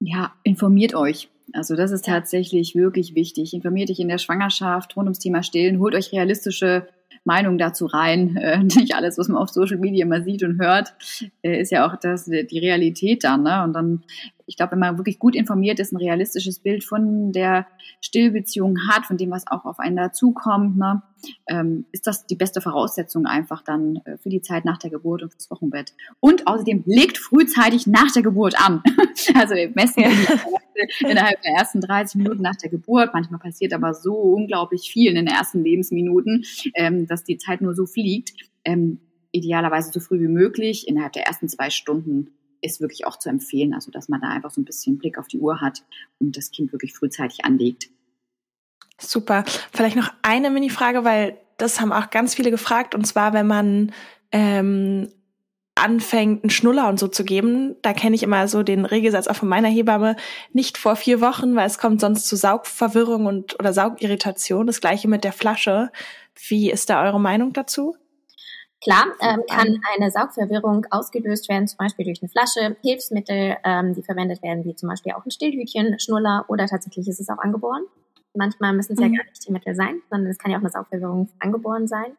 [0.00, 1.28] Ja, informiert euch.
[1.52, 3.54] Also das ist tatsächlich wirklich wichtig.
[3.54, 6.88] Informiert euch in der Schwangerschaft rund ums Thema Stillen, holt euch realistische
[7.24, 8.36] Meinung dazu rein.
[8.44, 10.94] Äh, nicht alles, was man auf Social Media mal sieht und hört,
[11.42, 13.42] äh, ist ja auch das, die Realität dann.
[13.42, 13.62] Ne?
[13.62, 14.04] Und dann,
[14.46, 17.66] ich glaube, wenn man wirklich gut informiert ist, ein realistisches Bild von der
[18.00, 21.02] Stillbeziehung hat, von dem, was auch auf einen dazukommt, ne?
[21.46, 25.22] ähm, ist das die beste Voraussetzung einfach dann äh, für die Zeit nach der Geburt
[25.22, 25.94] und fürs Wochenbett.
[26.20, 28.82] Und außerdem legt frühzeitig nach der Geburt an.
[29.34, 30.10] also messen ja.
[31.00, 33.10] innerhalb der ersten 30 Minuten nach der Geburt.
[33.14, 37.74] Manchmal passiert aber so unglaublich viel in den ersten Lebensminuten, ähm, dass die Zeit nur
[37.74, 38.32] so fliegt.
[38.64, 39.00] Ähm,
[39.32, 42.30] idealerweise so früh wie möglich, innerhalb der ersten zwei Stunden
[42.64, 45.28] ist wirklich auch zu empfehlen, also dass man da einfach so ein bisschen Blick auf
[45.28, 45.84] die Uhr hat
[46.18, 47.90] und das Kind wirklich frühzeitig anlegt.
[48.98, 49.44] Super.
[49.72, 52.94] Vielleicht noch eine Mini-Frage, weil das haben auch ganz viele gefragt.
[52.94, 53.92] Und zwar, wenn man
[54.32, 55.10] ähm,
[55.74, 59.36] anfängt, einen Schnuller und so zu geben, da kenne ich immer so den Regelsatz auch
[59.36, 60.16] von meiner Hebamme,
[60.52, 64.66] nicht vor vier Wochen, weil es kommt sonst zu Saugverwirrung und oder Saugirritation.
[64.66, 65.90] Das gleiche mit der Flasche.
[66.48, 67.96] Wie ist da eure Meinung dazu?
[68.84, 74.02] Klar, ähm, kann eine Saugverwirrung ausgelöst werden, zum Beispiel durch eine Flasche, Hilfsmittel, ähm, die
[74.02, 77.84] verwendet werden, wie zum Beispiel auch ein Stillhütchen, Schnuller oder tatsächlich ist es auch angeboren.
[78.36, 79.12] Manchmal müssen es mhm.
[79.12, 82.16] ja gar nicht die Mittel sein, sondern es kann ja auch eine Saugverwirrung angeboren sein.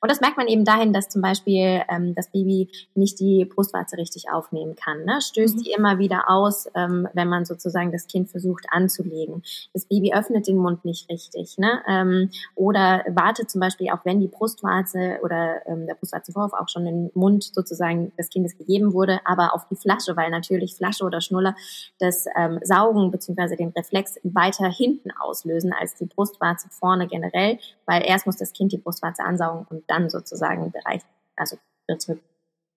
[0.00, 3.98] Und das merkt man eben dahin, dass zum Beispiel ähm, das Baby nicht die Brustwarze
[3.98, 5.04] richtig aufnehmen kann.
[5.04, 5.20] Ne?
[5.20, 5.62] Stößt mhm.
[5.62, 9.42] die immer wieder aus, ähm, wenn man sozusagen das Kind versucht anzulegen.
[9.74, 11.58] Das Baby öffnet den Mund nicht richtig.
[11.58, 11.82] Ne?
[11.86, 16.86] Ähm, oder wartet zum Beispiel auch, wenn die Brustwarze oder ähm, der Brustwarzenvorhof auch schon
[16.86, 21.20] im Mund sozusagen des Kindes gegeben wurde, aber auf die Flasche, weil natürlich Flasche oder
[21.20, 21.54] Schnuller
[21.98, 27.58] das ähm, Saugen beziehungsweise den Reflex weiter hinten auslösen auslösen als die Brustwarze vorne generell,
[27.86, 31.02] weil erst muss das Kind die Brustwarze ansaugen und dann sozusagen Bereich,
[31.36, 31.56] also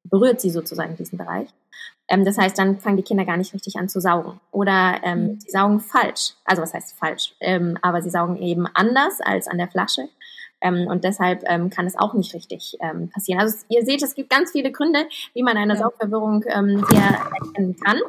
[0.04, 1.50] berührt sie sozusagen diesen Bereich.
[2.08, 4.40] Ähm, das heißt, dann fangen die Kinder gar nicht richtig an zu saugen.
[4.52, 5.40] Oder ähm, mhm.
[5.40, 6.34] sie saugen falsch.
[6.44, 7.36] Also was heißt falsch?
[7.40, 10.10] Ähm, aber sie saugen eben anders als an der Flasche.
[10.62, 13.42] Ähm, und deshalb ähm, kann es auch nicht richtig ähm, passieren.
[13.42, 15.80] Also ihr seht, es gibt ganz viele Gründe, wie man eine ja.
[15.80, 17.02] Saugverwirrung ähm, hier
[17.44, 18.00] erkennen kann.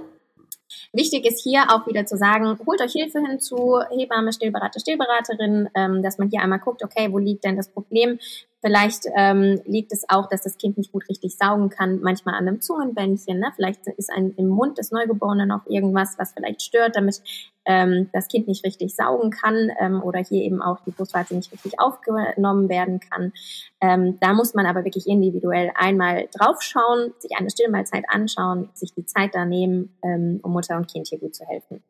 [0.93, 6.03] Wichtig ist hier auch wieder zu sagen, holt euch Hilfe hinzu, Hebamme, Stillberater, Stillberaterin, ähm,
[6.03, 8.19] dass man hier einmal guckt, okay, wo liegt denn das Problem?
[8.65, 12.47] Vielleicht ähm, liegt es auch, dass das Kind nicht gut richtig saugen kann, manchmal an
[12.47, 13.41] einem Zungenbändchen.
[13.41, 13.53] Ne?
[13.57, 17.21] Vielleicht ist ein, im Mund des Neugeborenen noch irgendwas, was vielleicht stört, damit
[17.65, 21.53] ähm, das Kind nicht richtig saugen kann ähm, oder hier eben auch die Brustwarze nicht
[21.53, 23.33] richtig aufgenommen werden kann.
[23.81, 29.07] Ähm, da muss man aber wirklich individuell einmal draufschauen, sich eine Stillmahlzeit anschauen, sich die
[29.07, 31.83] Zeit da nehmen, ähm, um Mutter und Kind hier gut zu helfen.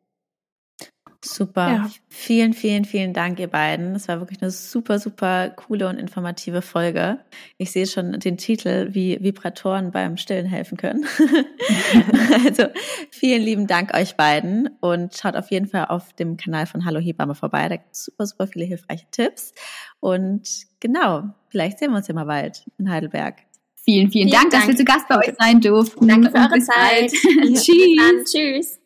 [1.24, 1.68] Super.
[1.68, 1.90] Ja.
[2.08, 3.92] Vielen, vielen, vielen Dank, ihr beiden.
[3.92, 7.20] Das war wirklich eine super, super coole und informative Folge.
[7.58, 11.06] Ich sehe schon den Titel, wie Vibratoren beim Stillen helfen können.
[12.44, 12.64] also
[13.10, 16.98] vielen lieben Dank euch beiden und schaut auf jeden Fall auf dem Kanal von Hallo
[16.98, 17.68] Hebamme vorbei.
[17.68, 19.54] Da gibt es super, super viele hilfreiche Tipps.
[20.00, 20.48] Und
[20.80, 23.36] genau, vielleicht sehen wir uns ja mal bald in Heidelberg.
[23.84, 26.08] Vielen, vielen, vielen Dank, Dank, dass wir zu Gast bei euch sein durften.
[26.08, 27.12] Danke für eure Zeit.
[27.54, 28.24] Tschüss.
[28.32, 28.80] Tschüss.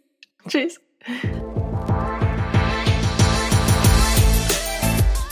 [0.46, 0.80] Tschüss.